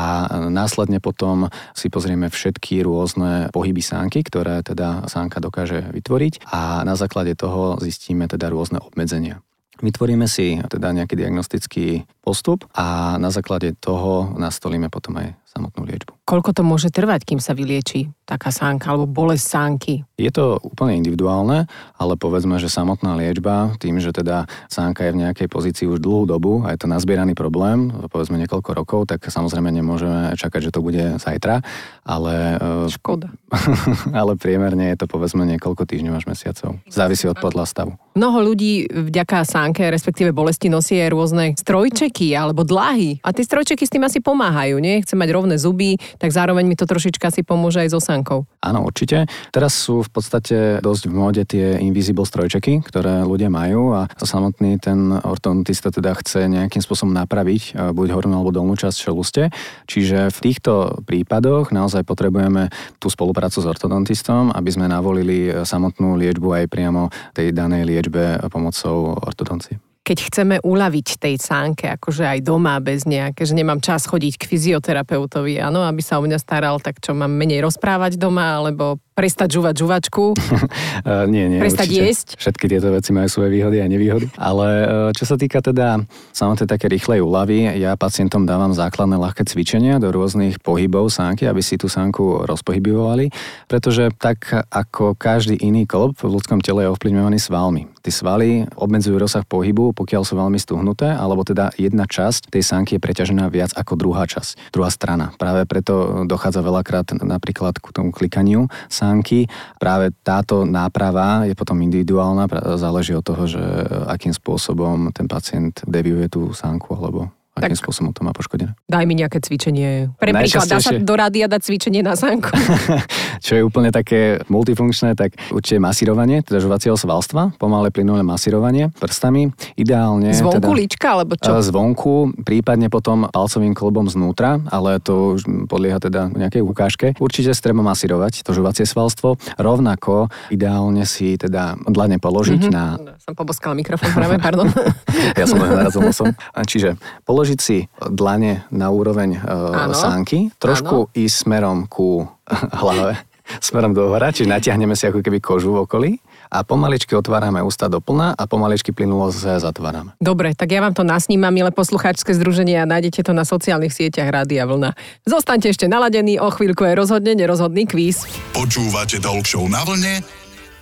následne 0.49 0.99
potom 0.99 1.53
si 1.77 1.93
pozrieme 1.93 2.33
všetky 2.33 2.81
rôzne 2.83 3.53
pohyby 3.53 3.85
sánky, 3.85 4.25
ktoré 4.25 4.65
teda 4.65 5.07
sánka 5.07 5.39
dokáže 5.39 5.93
vytvoriť 5.93 6.49
a 6.49 6.83
na 6.83 6.97
základe 6.97 7.37
toho 7.37 7.77
zistíme 7.79 8.25
teda 8.27 8.49
rôzne 8.49 8.81
obmedzenia. 8.81 9.45
Vytvoríme 9.81 10.29
si 10.29 10.61
teda 10.69 10.93
nejaký 10.93 11.17
diagnostický 11.17 12.05
postup 12.21 12.69
a 12.77 13.17
na 13.17 13.33
základe 13.33 13.73
toho 13.81 14.37
nastolíme 14.37 14.93
potom 14.93 15.17
aj 15.17 15.33
samotnú 15.49 15.89
liečbu. 15.89 16.20
Koľko 16.31 16.55
to 16.55 16.63
môže 16.63 16.95
trvať, 16.95 17.27
kým 17.27 17.43
sa 17.43 17.59
vylieči 17.59 18.07
taká 18.23 18.55
sánka 18.55 18.95
alebo 18.95 19.11
bolesť 19.11 19.45
sánky? 19.51 19.95
Je 20.15 20.31
to 20.31 20.63
úplne 20.63 21.03
individuálne, 21.03 21.67
ale 21.99 22.15
povedzme, 22.15 22.55
že 22.63 22.71
samotná 22.71 23.19
liečba, 23.19 23.75
tým, 23.83 23.99
že 23.99 24.15
teda 24.15 24.47
sánka 24.71 25.03
je 25.11 25.19
v 25.19 25.27
nejakej 25.27 25.51
pozícii 25.51 25.91
už 25.91 25.99
dlhú 25.99 26.31
dobu 26.31 26.63
a 26.63 26.71
je 26.71 26.79
to 26.79 26.87
nazbieraný 26.87 27.35
problém, 27.35 27.91
povedzme 28.07 28.39
niekoľko 28.47 28.71
rokov, 28.79 29.01
tak 29.11 29.27
samozrejme 29.27 29.75
nemôžeme 29.75 30.39
čakať, 30.39 30.71
že 30.71 30.75
to 30.79 30.87
bude 30.87 31.19
zajtra, 31.19 31.67
ale... 32.07 32.63
E, 32.63 32.95
Škoda. 32.95 33.35
ale 34.21 34.39
priemerne 34.39 34.95
je 34.95 35.03
to 35.03 35.11
povedzme 35.11 35.43
niekoľko 35.43 35.83
týždňov 35.83 36.15
až 36.15 36.31
mesiacov. 36.31 36.79
Závisí 36.87 37.27
od 37.27 37.43
podľa 37.43 37.67
stavu. 37.67 37.99
Mnoho 38.15 38.55
ľudí 38.55 38.87
vďaka 38.87 39.43
sánke, 39.43 39.87
respektíve 39.91 40.31
bolesti 40.31 40.71
nosí 40.71 40.95
aj 41.03 41.11
rôzne 41.11 41.45
strojčeky 41.59 42.39
alebo 42.39 42.63
dlahy. 42.63 43.19
A 43.27 43.35
tie 43.35 43.43
strojčeky 43.43 43.83
s 43.83 43.91
tým 43.91 44.07
asi 44.07 44.23
pomáhajú, 44.23 44.79
nie? 44.79 45.03
Chce 45.03 45.19
mať 45.19 45.31
rovné 45.35 45.59
zuby, 45.59 45.99
tak 46.21 46.31
zároveň 46.37 46.69
mi 46.69 46.77
to 46.77 46.85
trošička 46.85 47.33
si 47.33 47.41
pomôže 47.41 47.81
aj 47.81 47.97
so 47.97 48.01
sánkou. 48.01 48.45
Áno, 48.61 48.85
určite. 48.85 49.25
Teraz 49.49 49.73
sú 49.73 50.05
v 50.05 50.11
podstate 50.13 50.85
dosť 50.85 51.09
v 51.09 51.15
móde 51.17 51.43
tie 51.49 51.81
invisible 51.81 52.29
strojčeky, 52.29 52.85
ktoré 52.85 53.25
ľudia 53.25 53.49
majú 53.49 53.97
a 53.97 54.07
samotný 54.21 54.77
ten 54.77 55.17
ortodontista 55.17 55.89
teda 55.89 56.13
chce 56.21 56.45
nejakým 56.47 56.85
spôsobom 56.85 57.17
napraviť 57.17 57.63
e, 57.73 57.97
buď 57.97 58.09
hornú 58.13 58.37
alebo 58.37 58.53
dolnú 58.53 58.77
časť 58.77 58.97
čeluste. 59.09 59.49
Čiže 59.89 60.29
v 60.29 60.39
týchto 60.45 61.01
prípadoch 61.09 61.73
naozaj 61.73 62.05
potrebujeme 62.05 62.69
tú 63.01 63.09
spoluprácu 63.09 63.65
s 63.65 63.67
ortodontistom, 63.67 64.53
aby 64.53 64.71
sme 64.71 64.87
navolili 64.87 65.49
e, 65.49 65.65
samotnú 65.65 66.21
liečbu 66.21 66.53
aj 66.53 66.65
priamo 66.69 67.09
tej 67.33 67.57
danej 67.57 67.89
liečbe 67.89 68.45
pomocou 68.53 69.17
ortodoncie 69.17 69.90
keď 70.11 70.19
chceme 70.27 70.57
uľaviť 70.67 71.23
tej 71.23 71.39
sánke, 71.39 71.87
akože 71.95 72.27
aj 72.27 72.43
doma 72.43 72.75
bez 72.83 73.07
nejaké, 73.07 73.47
že 73.47 73.55
nemám 73.55 73.79
čas 73.79 74.11
chodiť 74.11 74.43
k 74.43 74.49
fyzioterapeutovi, 74.51 75.63
áno, 75.63 75.87
aby 75.87 76.03
sa 76.03 76.19
o 76.19 76.27
mňa 76.27 76.35
staral, 76.43 76.83
tak 76.83 76.99
čo 76.99 77.15
mám 77.15 77.31
menej 77.31 77.63
rozprávať 77.63 78.19
doma, 78.19 78.59
alebo 78.59 78.99
prestať 79.21 79.61
žuvať 79.61 79.75
žuvačku? 79.85 80.25
uh, 80.33 81.29
nie, 81.35 81.45
nie. 81.53 81.61
Prestať 81.61 81.93
určite. 81.93 82.09
jesť? 82.09 82.29
Všetky 82.41 82.65
tieto 82.73 82.89
veci 82.89 83.13
majú 83.13 83.29
svoje 83.29 83.53
výhody 83.53 83.85
a 83.85 83.87
nevýhody. 83.87 84.33
Ale 84.41 84.69
uh, 84.81 84.89
čo 85.13 85.29
sa 85.29 85.37
týka 85.37 85.61
teda 85.61 86.01
samotnej 86.33 86.65
také 86.65 86.89
rýchlej 86.89 87.21
úlavy, 87.21 87.69
ja 87.77 88.01
pacientom 88.01 88.49
dávam 88.49 88.73
základné 88.73 89.21
ľahké 89.21 89.45
cvičenia 89.45 90.01
do 90.01 90.09
rôznych 90.09 90.57
pohybov 90.65 91.13
sánky, 91.13 91.45
aby 91.45 91.61
si 91.61 91.77
tú 91.77 91.93
sánku 91.93 92.49
rozpohybovali, 92.49 93.29
pretože 93.69 94.09
tak 94.17 94.49
ako 94.73 95.13
každý 95.21 95.61
iný 95.61 95.85
klop 95.85 96.17
v 96.17 96.33
ľudskom 96.33 96.65
tele 96.65 96.89
je 96.89 96.93
ovplyvňovaný 96.97 97.37
svalmi. 97.37 97.93
Tí 98.01 98.09
svaly 98.09 98.65
obmedzujú 98.81 99.21
rozsah 99.21 99.45
pohybu, 99.45 99.93
pokiaľ 99.93 100.23
sú 100.25 100.41
veľmi 100.41 100.57
stuhnuté, 100.57 101.13
alebo 101.13 101.45
teda 101.45 101.77
jedna 101.77 102.09
časť 102.09 102.49
tej 102.49 102.65
sánky 102.65 102.97
je 102.97 103.05
preťažená 103.05 103.53
viac 103.53 103.77
ako 103.77 104.01
druhá 104.01 104.25
časť, 104.25 104.73
druhá 104.73 104.89
strana. 104.89 105.37
Práve 105.37 105.69
preto 105.69 106.25
dochádza 106.25 106.65
veľakrát 106.65 107.13
napríklad 107.21 107.77
k 107.77 107.87
tomu 107.93 108.09
klikaniu 108.15 108.73
sánky 108.89 109.10
stránky. 109.11 109.51
Práve 109.83 110.15
táto 110.23 110.63
náprava 110.63 111.43
je 111.43 111.59
potom 111.59 111.83
individuálna, 111.83 112.47
záleží 112.79 113.11
od 113.19 113.27
toho, 113.27 113.51
že 113.51 113.59
akým 114.07 114.31
spôsobom 114.31 115.11
ten 115.11 115.27
pacient 115.27 115.83
deviuje 115.83 116.31
tú 116.31 116.55
sánku 116.55 116.95
alebo 116.95 117.35
akým 117.61 117.77
tak 117.77 117.83
spôsobom 117.85 118.11
to 118.17 118.25
má 118.25 118.33
poškodené. 118.33 118.73
Daj 118.89 119.05
mi 119.05 119.15
nejaké 119.15 119.39
cvičenie. 119.45 120.11
Pre 120.17 120.31
príklad, 120.33 120.67
dá 120.67 120.79
sa 120.81 120.97
do 120.97 121.15
rádia 121.15 121.47
dať 121.47 121.61
cvičenie 121.69 122.01
na 122.01 122.17
sánku? 122.17 122.51
Čo 123.45 123.53
je 123.57 123.63
úplne 123.63 123.93
také 123.93 124.41
multifunkčné, 124.49 125.15
tak 125.15 125.37
určite 125.53 125.81
masírovanie, 125.81 126.43
teda 126.45 126.61
žovacieho 126.61 126.97
svalstva, 126.97 127.55
pomalé 127.57 127.93
plynulé 127.93 128.25
masírovanie 128.25 128.93
prstami. 128.97 129.53
Ideálne... 129.77 130.33
Zvonku 130.33 130.61
teda, 130.61 130.81
líčka, 130.81 131.07
alebo 131.17 131.35
čo? 131.37 131.61
Zvonku, 131.61 132.45
prípadne 132.45 132.89
potom 132.89 133.29
palcovým 133.29 133.73
klobom 133.77 134.09
znútra, 134.09 134.61
ale 134.69 135.01
to 135.01 135.37
už 135.39 135.47
podlieha 135.67 136.01
teda 136.01 136.31
nejakej 136.33 136.63
ukážke. 136.65 137.07
Určite 137.19 137.53
treba 137.61 137.85
masírovať 137.85 138.47
to 138.47 138.55
žovacie 138.55 138.87
svalstvo. 138.87 139.37
Rovnako 139.61 140.31
ideálne 140.55 141.05
si 141.05 141.37
teda 141.37 141.77
dlane 141.89 142.23
položiť 142.23 142.69
mm-hmm. 142.69 142.75
na... 142.75 142.99
Som 143.21 143.35
poboskala 143.37 143.75
mikrofón 143.77 144.11
práve, 144.13 144.37
pardon. 144.39 144.69
ja 145.41 145.45
som 145.45 145.61
len 145.61 145.71
narazil 145.75 146.03
nosom. 146.05 146.31
Čiže 146.71 146.97
položiť 147.25 147.50
položiť 147.51 147.59
si 147.59 147.91
dlane 147.99 148.63
na 148.71 148.95
úroveň 148.95 149.43
uh, 149.43 149.91
sánky, 149.91 150.55
trošku 150.63 151.11
Áno. 151.11 151.15
ísť 151.19 151.37
smerom 151.51 151.91
ku 151.91 152.31
hlave, 152.81 153.19
smerom 153.59 153.91
do 153.91 154.07
hora, 154.07 154.31
čiže 154.31 154.47
natiahneme 154.47 154.95
si 154.95 155.11
ako 155.11 155.19
keby 155.19 155.43
kožu 155.43 155.75
v 155.75 155.83
okolí 155.83 156.11
a 156.51 156.63
pomaličky 156.63 157.19
otvárame 157.19 157.59
ústa 157.59 157.91
doplna 157.91 158.39
a 158.39 158.43
pomaličky 158.47 158.95
plynulo 158.95 159.35
sa 159.35 159.59
zatvárame. 159.59 160.15
Dobre, 160.23 160.55
tak 160.55 160.71
ja 160.71 160.79
vám 160.79 160.95
to 160.95 161.03
nasnímam, 161.03 161.51
milé 161.51 161.75
poslucháčske 161.75 162.31
združenie 162.39 162.79
a 162.79 162.87
nájdete 162.87 163.27
to 163.27 163.35
na 163.35 163.43
sociálnych 163.43 163.91
sieťach 163.91 164.31
Rádia 164.31 164.67
Vlna. 164.67 164.95
Zostaňte 165.27 165.75
ešte 165.75 165.91
naladení, 165.91 166.39
o 166.39 166.51
chvíľku 166.55 166.87
je 166.87 166.95
rozhodne 166.95 167.35
nerozhodný 167.35 167.91
kvíz. 167.91 168.31
Počúvate 168.55 169.19
Talk 169.19 169.47
na 169.67 169.83
vlne 169.83 170.23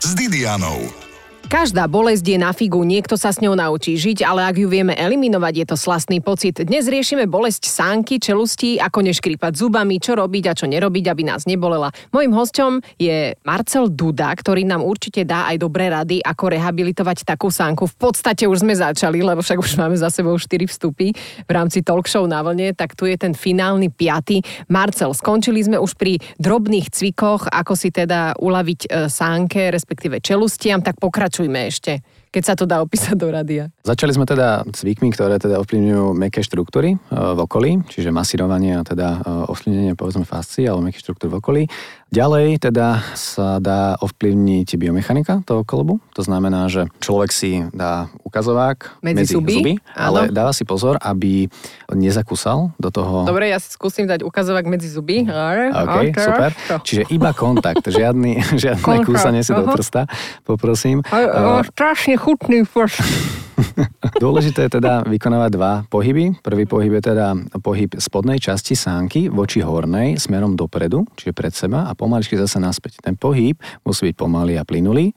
s 0.05 0.13
Didianou. 0.13 1.08
Každá 1.49 1.89
bolesť 1.89 2.29
je 2.29 2.37
na 2.37 2.53
figu, 2.53 2.85
niekto 2.85 3.17
sa 3.17 3.33
s 3.33 3.41
ňou 3.41 3.57
naučí 3.57 3.97
žiť, 3.97 4.21
ale 4.21 4.45
ak 4.45 4.61
ju 4.61 4.69
vieme 4.69 4.93
eliminovať, 4.93 5.55
je 5.57 5.67
to 5.73 5.81
slastný 5.81 6.21
pocit. 6.21 6.61
Dnes 6.61 6.85
riešime 6.85 7.25
bolesť 7.25 7.73
sánky, 7.73 8.21
čelustí, 8.21 8.77
ako 8.77 9.01
neškrípať 9.09 9.57
zubami, 9.57 9.97
čo 9.97 10.13
robiť 10.13 10.45
a 10.45 10.53
čo 10.53 10.69
nerobiť, 10.69 11.09
aby 11.09 11.25
nás 11.25 11.49
nebolela. 11.49 11.89
Mojím 12.13 12.37
hostom 12.37 12.85
je 13.01 13.33
Marcel 13.49 13.89
Duda, 13.89 14.29
ktorý 14.37 14.69
nám 14.69 14.85
určite 14.85 15.25
dá 15.25 15.49
aj 15.49 15.57
dobré 15.57 15.89
rady, 15.89 16.21
ako 16.21 16.53
rehabilitovať 16.53 17.25
takú 17.25 17.49
sánku. 17.49 17.89
V 17.89 17.97
podstate 17.97 18.45
už 18.45 18.61
sme 18.61 18.77
začali, 18.77 19.25
lebo 19.25 19.41
však 19.41 19.57
už 19.57 19.81
máme 19.81 19.97
za 19.97 20.13
sebou 20.13 20.37
4 20.37 20.69
vstupy 20.69 21.17
v 21.17 21.51
rámci 21.51 21.81
talk 21.81 22.13
show 22.13 22.29
na 22.29 22.45
vlne, 22.45 22.77
tak 22.77 22.93
tu 22.93 23.09
je 23.09 23.17
ten 23.17 23.33
finálny 23.33 23.89
piaty. 23.89 24.45
Marcel, 24.69 25.17
skončili 25.17 25.65
sme 25.65 25.81
už 25.81 25.97
pri 25.97 26.21
drobných 26.37 26.93
cvikoch, 26.93 27.49
ako 27.49 27.73
si 27.73 27.89
teda 27.89 28.37
uľaviť 28.37 28.81
e, 28.85 28.89
sánke, 29.09 29.73
respektíve 29.73 30.21
čelustiam, 30.21 30.85
tak 30.85 31.01
pokračujme 31.39 31.71
ešte 31.71 32.03
keď 32.29 32.43
sa 32.45 32.55
to 32.55 32.69
dá 32.69 32.85
opísať 32.85 33.17
do 33.17 33.33
rádia? 33.33 33.73
Začali 33.89 34.13
sme 34.13 34.29
teda 34.29 34.61
cvikmi, 34.69 35.09
ktoré 35.17 35.41
teda 35.41 35.57
ovplyvňujú 35.65 36.13
meké 36.13 36.45
štruktúry 36.45 36.95
e, 36.95 36.99
v 37.09 37.39
okolí, 37.41 37.81
čiže 37.89 38.13
masírovanie 38.13 38.77
a 38.77 38.85
teda 38.85 39.25
e, 39.25 39.49
ovplyvnenie 39.49 39.97
povedzme 39.97 40.29
fascií 40.29 40.69
alebo 40.69 40.85
meké 40.85 41.01
štruktúry 41.01 41.33
v 41.33 41.39
okolí. 41.41 41.63
Ďalej 42.09 42.65
teda 42.65 43.05
sa 43.13 43.61
dá 43.61 44.01
ovplyvniť 44.01 44.81
biomechanika 44.81 45.45
toho 45.45 45.61
kolobu. 45.61 46.01
To 46.17 46.25
znamená, 46.25 46.65
že 46.73 46.89
človek 47.05 47.29
si 47.29 47.61
dá 47.77 48.09
ukazovák 48.25 49.05
Medzi 49.05 49.17
medzi, 49.17 49.33
zuby, 49.37 49.55
zuby, 49.61 49.73
áno. 49.93 50.25
ale 50.25 50.33
dáva 50.33 50.57
si 50.57 50.65
pozor, 50.65 50.97
aby 51.05 51.53
nezakúsal 51.93 52.73
do 52.81 52.89
toho 52.89 53.29
Dobre, 53.29 53.53
ja 53.53 53.61
si 53.61 53.69
skúsim 53.69 54.09
dať 54.09 54.25
ukazovák 54.25 54.65
medzi 54.65 54.89
zuby. 54.89 55.29
OK, 55.29 56.17
super. 56.17 56.51
Čiže 56.81 57.13
iba 57.13 57.37
kontakt, 57.37 57.85
žiadny, 58.01 58.57
žiadne 58.57 58.81
Kontakt, 58.81 59.05
kúsanie 59.05 59.45
si 59.45 59.53
do 59.53 59.69
prsta, 59.69 60.09
poprosím. 60.49 61.05
A, 61.13 61.17
a, 61.17 61.41
Uh, 61.49 61.63
strašne 61.65 62.17
chutný 62.17 62.65
prst. 62.65 63.01
Dôležité 64.25 64.67
je 64.67 64.81
teda 64.81 65.07
vykonávať 65.07 65.51
dva 65.55 65.73
pohyby. 65.87 66.39
Prvý 66.43 66.65
pohyb 66.67 66.93
je 66.99 67.03
teda 67.15 67.35
pohyb 67.63 67.91
spodnej 67.99 68.39
časti 68.39 68.75
sánky 68.79 69.31
voči 69.31 69.63
hornej 69.63 70.19
smerom 70.19 70.55
dopredu, 70.55 71.07
čiže 71.19 71.33
pred 71.35 71.53
seba 71.55 71.87
a 71.87 71.93
pomaličky 71.95 72.39
zase 72.39 72.59
naspäť. 72.59 73.03
Ten 73.03 73.15
pohyb 73.15 73.59
musí 73.83 74.11
byť 74.11 74.15
pomalý 74.19 74.59
a 74.59 74.67
plynulý. 74.67 75.15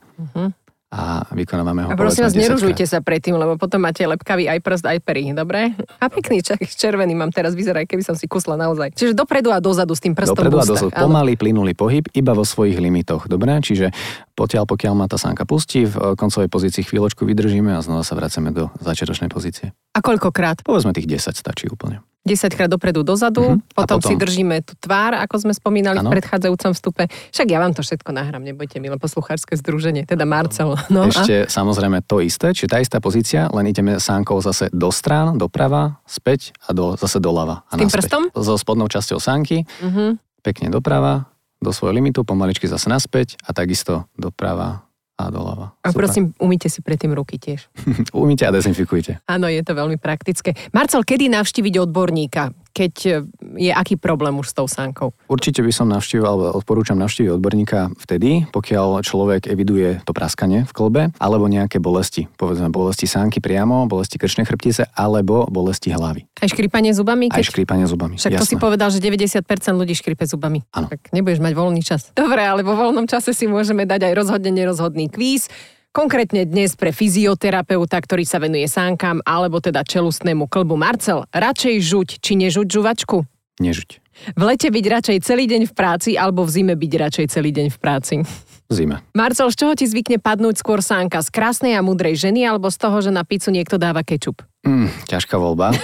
A 0.92 1.24
vykonávame 1.32 1.88
ho 1.88 1.90
A 1.90 1.96
prosím 1.96 2.28
vás, 2.28 2.36
povedzme 2.36 2.44
10 2.44 2.46
neružujte 2.52 2.84
sa 2.84 3.00
predtým, 3.00 3.40
lebo 3.40 3.56
potom 3.56 3.80
máte 3.80 4.04
lepkavý 4.04 4.52
aj 4.52 4.60
prst, 4.60 4.84
aj 4.92 5.00
pery, 5.00 5.32
dobre? 5.32 5.72
A 6.04 6.12
pekný 6.12 6.44
čak, 6.44 6.60
červený 6.68 7.16
mám 7.16 7.32
teraz, 7.32 7.56
vyzerá, 7.56 7.88
keby 7.88 8.04
som 8.04 8.20
si 8.20 8.28
kusla 8.28 8.60
naozaj. 8.60 8.92
Čiže 9.00 9.16
dopredu 9.16 9.56
a 9.56 9.64
dozadu 9.64 9.96
s 9.96 10.04
tým 10.04 10.12
prstom 10.12 10.36
Dopredu 10.36 10.60
a 10.60 10.68
dozadu. 10.68 10.92
áno. 10.92 11.08
Pomalý, 11.08 11.40
plynulý 11.40 11.80
pohyb, 11.80 12.12
iba 12.12 12.36
vo 12.36 12.44
svojich 12.44 12.76
limitoch. 12.76 13.32
Dobre? 13.32 13.56
Čiže 13.64 13.96
potiaľ, 14.36 14.68
pokiaľ 14.68 14.94
ma 15.00 15.08
tá 15.08 15.16
sánka 15.16 15.48
pustí, 15.48 15.88
v 15.88 15.96
e, 15.96 16.20
koncovej 16.20 16.52
pozícii 16.52 16.84
chvíľočku 16.84 17.24
vydržíme 17.24 17.72
a 17.72 17.80
znova 17.80 18.04
sa 18.04 18.20
vraceme 18.20 18.52
do 18.52 18.68
začiatočnej 18.84 19.32
pozície. 19.32 19.72
A 19.96 20.04
koľkokrát? 20.04 20.60
Povedzme 20.60 20.92
tých 20.92 21.08
10 21.08 21.40
stačí 21.40 21.72
úplne. 21.72 22.04
10 22.22 22.54
krát 22.54 22.68
dopredu, 22.68 23.02
dozadu, 23.02 23.58
Mhm. 23.58 23.66
A 23.74 23.82
potom, 23.82 23.98
si 23.98 24.14
potom- 24.14 24.22
držíme 24.22 24.62
tú 24.62 24.78
tvár, 24.78 25.18
ako 25.18 25.36
sme 25.40 25.54
spomínali 25.54 25.98
Áno. 25.98 26.08
v 26.08 26.14
predchádzajúcom 26.14 26.72
vstupe. 26.72 27.04
Však 27.32 27.48
ja 27.48 27.58
vám 27.58 27.74
to 27.74 27.82
všetko 27.82 28.10
nahrám, 28.12 28.44
nebojte, 28.44 28.78
milé 28.78 28.94
posluchárske 28.96 29.58
združenie, 29.58 30.06
teda 30.06 30.22
Marcel. 30.24 30.78
No, 30.88 31.04
a? 31.04 31.10
Ešte 31.10 31.48
samozrejme 31.48 32.04
to 32.04 32.20
isté, 32.20 32.52
čiže 32.52 32.68
tá 32.68 32.78
istá 32.78 32.98
pozícia, 32.98 33.50
len 33.50 33.66
ideme 33.66 33.98
sánkou 33.98 34.38
zase 34.40 34.70
do 34.70 34.90
strán, 34.90 35.34
doprava, 35.36 35.98
späť 36.04 36.54
a 36.62 36.72
do, 36.72 36.94
zase 36.94 37.18
doľava. 37.18 37.66
A 37.66 37.74
S 37.74 37.80
tým 37.80 37.88
naspäť. 37.88 37.98
prstom? 38.06 38.24
So 38.36 38.54
spodnou 38.56 38.86
časťou 38.86 39.18
sánky, 39.18 39.66
Mhm. 39.80 40.22
pekne 40.42 40.70
doprava, 40.70 41.26
do 41.58 41.70
svojho 41.70 41.94
limitu, 41.94 42.22
pomaličky 42.22 42.66
zase 42.66 42.86
naspäť 42.86 43.38
a 43.42 43.52
takisto 43.52 44.06
doprava 44.16 44.82
a 45.26 45.34
doľava. 45.34 45.78
A 45.84 45.92
Super. 45.92 46.00
prosím, 46.06 46.24
umýte 46.38 46.72
si 46.72 46.80
predtým 46.82 47.12
ruky 47.14 47.38
tiež. 47.42 47.68
Umýte 48.16 48.48
a 48.48 48.52
dezinfikujte. 48.54 49.22
Áno, 49.28 49.50
je 49.50 49.62
to 49.62 49.74
veľmi 49.74 49.98
praktické. 49.98 50.54
Marcel, 50.72 51.04
kedy 51.04 51.30
navštíviť 51.30 51.82
odborníka, 51.90 52.54
keď 52.72 52.94
e, 53.06 53.12
je 53.60 53.72
aký 53.72 54.00
problém 54.00 54.34
už 54.40 54.52
s 54.52 54.54
tou 54.56 54.66
sánkou? 54.66 55.12
Určite 55.28 55.62
by 55.62 55.72
som 55.72 55.88
navštívil, 55.92 56.26
alebo 56.26 56.56
odporúčam 56.56 56.98
navštíviť 56.98 57.38
odborníka 57.38 57.92
vtedy, 58.00 58.48
pokiaľ 58.50 59.04
človek 59.04 59.52
eviduje 59.52 60.00
to 60.08 60.16
praskanie 60.16 60.64
v 60.66 60.72
klbe, 60.72 61.02
alebo 61.20 61.46
nejaké 61.52 61.84
bolesti. 61.84 62.32
Povedzme 62.40 62.72
bolesti 62.72 63.06
sánky 63.06 63.44
priamo, 63.44 63.86
bolesti 63.86 64.16
krčnej 64.16 64.48
chrbtice, 64.48 64.90
alebo 64.96 65.46
bolesti 65.52 65.92
hlavy. 65.92 66.26
Aj 66.40 66.50
škripanie 66.50 66.96
zubami? 66.96 67.28
Aj 67.30 67.44
Keď... 67.44 67.52
škrípanie 67.52 67.86
zubami. 67.86 68.16
Však 68.16 68.40
to 68.40 68.48
si 68.48 68.56
jasné. 68.56 68.64
povedal, 68.64 68.90
že 68.90 69.04
90% 69.04 69.44
ľudí 69.76 69.94
škripe 69.94 70.24
zubami. 70.24 70.64
Áno. 70.72 70.88
Tak 70.88 71.12
nebudeš 71.12 71.44
mať 71.44 71.54
voľný 71.54 71.82
čas. 71.84 72.10
Dobre, 72.16 72.42
ale 72.42 72.64
vo 72.64 72.74
voľnom 72.74 73.06
čase 73.06 73.36
si 73.36 73.46
môžeme 73.46 73.84
dať 73.84 74.08
aj 74.08 74.14
rozhodne 74.16 74.52
nerozhodný 74.56 75.12
kvíz. 75.12 75.52
Konkrétne 75.92 76.48
dnes 76.48 76.72
pre 76.80 76.96
fyzioterapeuta, 76.96 78.00
ktorý 78.00 78.24
sa 78.24 78.40
venuje 78.40 78.64
sánkam, 78.64 79.20
alebo 79.28 79.60
teda 79.60 79.84
čelustnému 79.84 80.48
klbu. 80.48 80.80
Marcel, 80.80 81.28
radšej 81.36 81.84
žuť, 81.84 82.10
či 82.24 82.40
nežuť 82.40 82.64
žuvačku? 82.64 83.28
Nežuť. 83.60 84.00
V 84.32 84.42
lete 84.48 84.72
byť 84.72 84.86
radšej 84.88 85.18
celý 85.20 85.52
deň 85.52 85.68
v 85.68 85.74
práci, 85.76 86.16
alebo 86.16 86.48
v 86.48 86.52
zime 86.56 86.80
byť 86.80 86.92
radšej 86.96 87.26
celý 87.36 87.52
deň 87.52 87.68
v 87.76 87.78
práci? 87.84 88.16
V 88.24 88.72
zime. 88.72 89.04
Marcel, 89.12 89.52
z 89.52 89.60
čoho 89.60 89.76
ti 89.76 89.84
zvykne 89.84 90.16
padnúť 90.24 90.64
skôr 90.64 90.80
sánka? 90.80 91.20
Z 91.20 91.28
krásnej 91.28 91.76
a 91.76 91.84
mudrej 91.84 92.16
ženy, 92.24 92.48
alebo 92.48 92.72
z 92.72 92.80
toho, 92.80 93.04
že 93.04 93.12
na 93.12 93.28
pizzu 93.28 93.52
niekto 93.52 93.76
dáva 93.76 94.00
kečup? 94.00 94.48
Mm, 94.62 94.88
ťažká 95.10 95.36
voľba. 95.36 95.74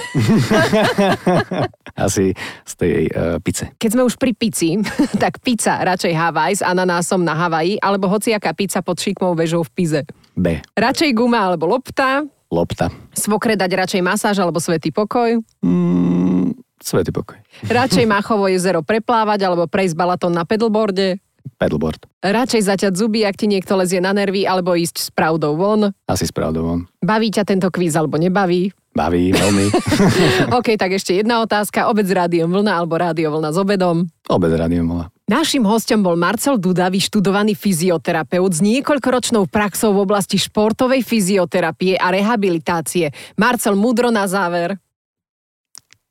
Asi 1.98 2.30
z 2.62 2.72
tej 2.74 3.10
uh, 3.10 3.36
pice. 3.42 3.74
Keď 3.74 3.90
sme 3.90 4.02
už 4.06 4.14
pri 4.14 4.32
pici, 4.32 4.78
tak 5.22 5.42
pizza 5.42 5.82
radšej 5.82 6.14
Havaj 6.14 6.52
s 6.54 6.62
ananásom 6.62 7.20
na 7.20 7.34
Havaji, 7.34 7.76
alebo 7.78 8.06
hociaká 8.06 8.54
pizza 8.54 8.78
pod 8.78 8.96
šikmou 8.96 9.34
vežou 9.34 9.66
v 9.66 9.70
Pize. 9.72 10.00
B. 10.32 10.62
Radšej 10.72 11.10
guma 11.10 11.42
alebo 11.44 11.66
lopta, 11.66 12.22
Lopta. 12.48 12.88
svokre 13.10 13.52
dať 13.52 13.70
radšej 13.76 14.00
masáž 14.00 14.38
alebo 14.38 14.56
svetý 14.56 14.88
pokoj, 14.88 15.36
Mm, 15.58 16.54
svetý 16.78 17.10
pokoj. 17.10 17.36
radšej 17.66 18.06
Machovo 18.06 18.46
jezero 18.46 18.80
preplávať 18.80 19.42
alebo 19.42 19.66
prejsť 19.66 19.98
balatón 19.98 20.32
na 20.32 20.46
pedalboarde, 20.46 21.18
Pedalboard. 21.56 22.04
radšej 22.20 22.62
zaťať 22.68 22.92
zuby, 22.92 23.24
ak 23.24 23.40
ti 23.40 23.46
niekto 23.48 23.78
lezie 23.78 24.02
na 24.02 24.12
nervy, 24.12 24.44
alebo 24.44 24.76
ísť 24.76 24.96
s 24.98 25.08
pravdou 25.08 25.56
von, 25.56 25.94
Asi 26.04 26.28
s 26.28 26.32
pravdou 26.34 26.66
von. 26.66 26.80
baví 27.00 27.32
ťa 27.32 27.48
tento 27.48 27.72
kvíz 27.72 27.96
alebo 27.96 28.20
nebaví. 28.20 28.74
Baví 28.92 29.30
veľmi. 29.30 29.70
OK, 30.58 30.74
tak 30.74 30.90
ešte 30.98 31.14
jedna 31.14 31.38
otázka, 31.38 31.86
obec 31.86 32.08
rádiom 32.10 32.50
vlna 32.50 32.82
alebo 32.82 32.98
rádio 32.98 33.30
vlna 33.30 33.54
s 33.54 33.58
obedom. 33.60 34.10
Obec 34.26 34.50
rádio 34.58 34.82
bola. 34.82 35.06
Našim 35.28 35.62
hostom 35.68 36.00
bol 36.02 36.16
Marcel 36.16 36.56
Duda, 36.56 36.88
vyštudovaný 36.88 37.52
fyzioterapeut 37.54 38.48
s 38.48 38.64
niekoľkoročnou 38.64 39.46
praxou 39.46 39.92
v 39.92 40.02
oblasti 40.02 40.40
športovej 40.40 41.04
fyzioterapie 41.04 42.00
a 42.00 42.10
rehabilitácie. 42.10 43.12
Marcel, 43.36 43.76
mudro 43.76 44.08
na 44.08 44.24
záver. 44.24 44.80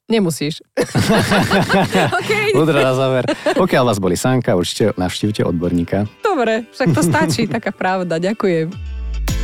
Nemusíš. 0.08 0.63
OK, 2.20 2.32
Udra 2.56 2.80
na 2.80 2.96
záver. 2.96 3.28
Pokiaľ 3.60 3.84
vás 3.91 4.00
boli 4.00 4.15
sánka, 4.15 4.56
určite 4.56 4.96
navštívte 4.96 5.43
odborníka. 5.43 6.08
dobre, 6.24 6.63
však 6.72 6.96
to 6.96 7.02
stačí, 7.04 7.43
taká 7.43 7.76
pravda, 7.76 8.15
ďakujem. 8.15 8.72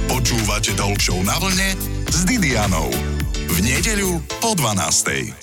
Počúvate 0.07 0.71
Show 1.03 1.19
na 1.27 1.35
vlne 1.39 1.75
s 2.07 2.23
Didianou. 2.23 2.87
V 3.51 3.57
nedeľu 3.59 4.23
po 4.39 4.55
12. 4.55 5.42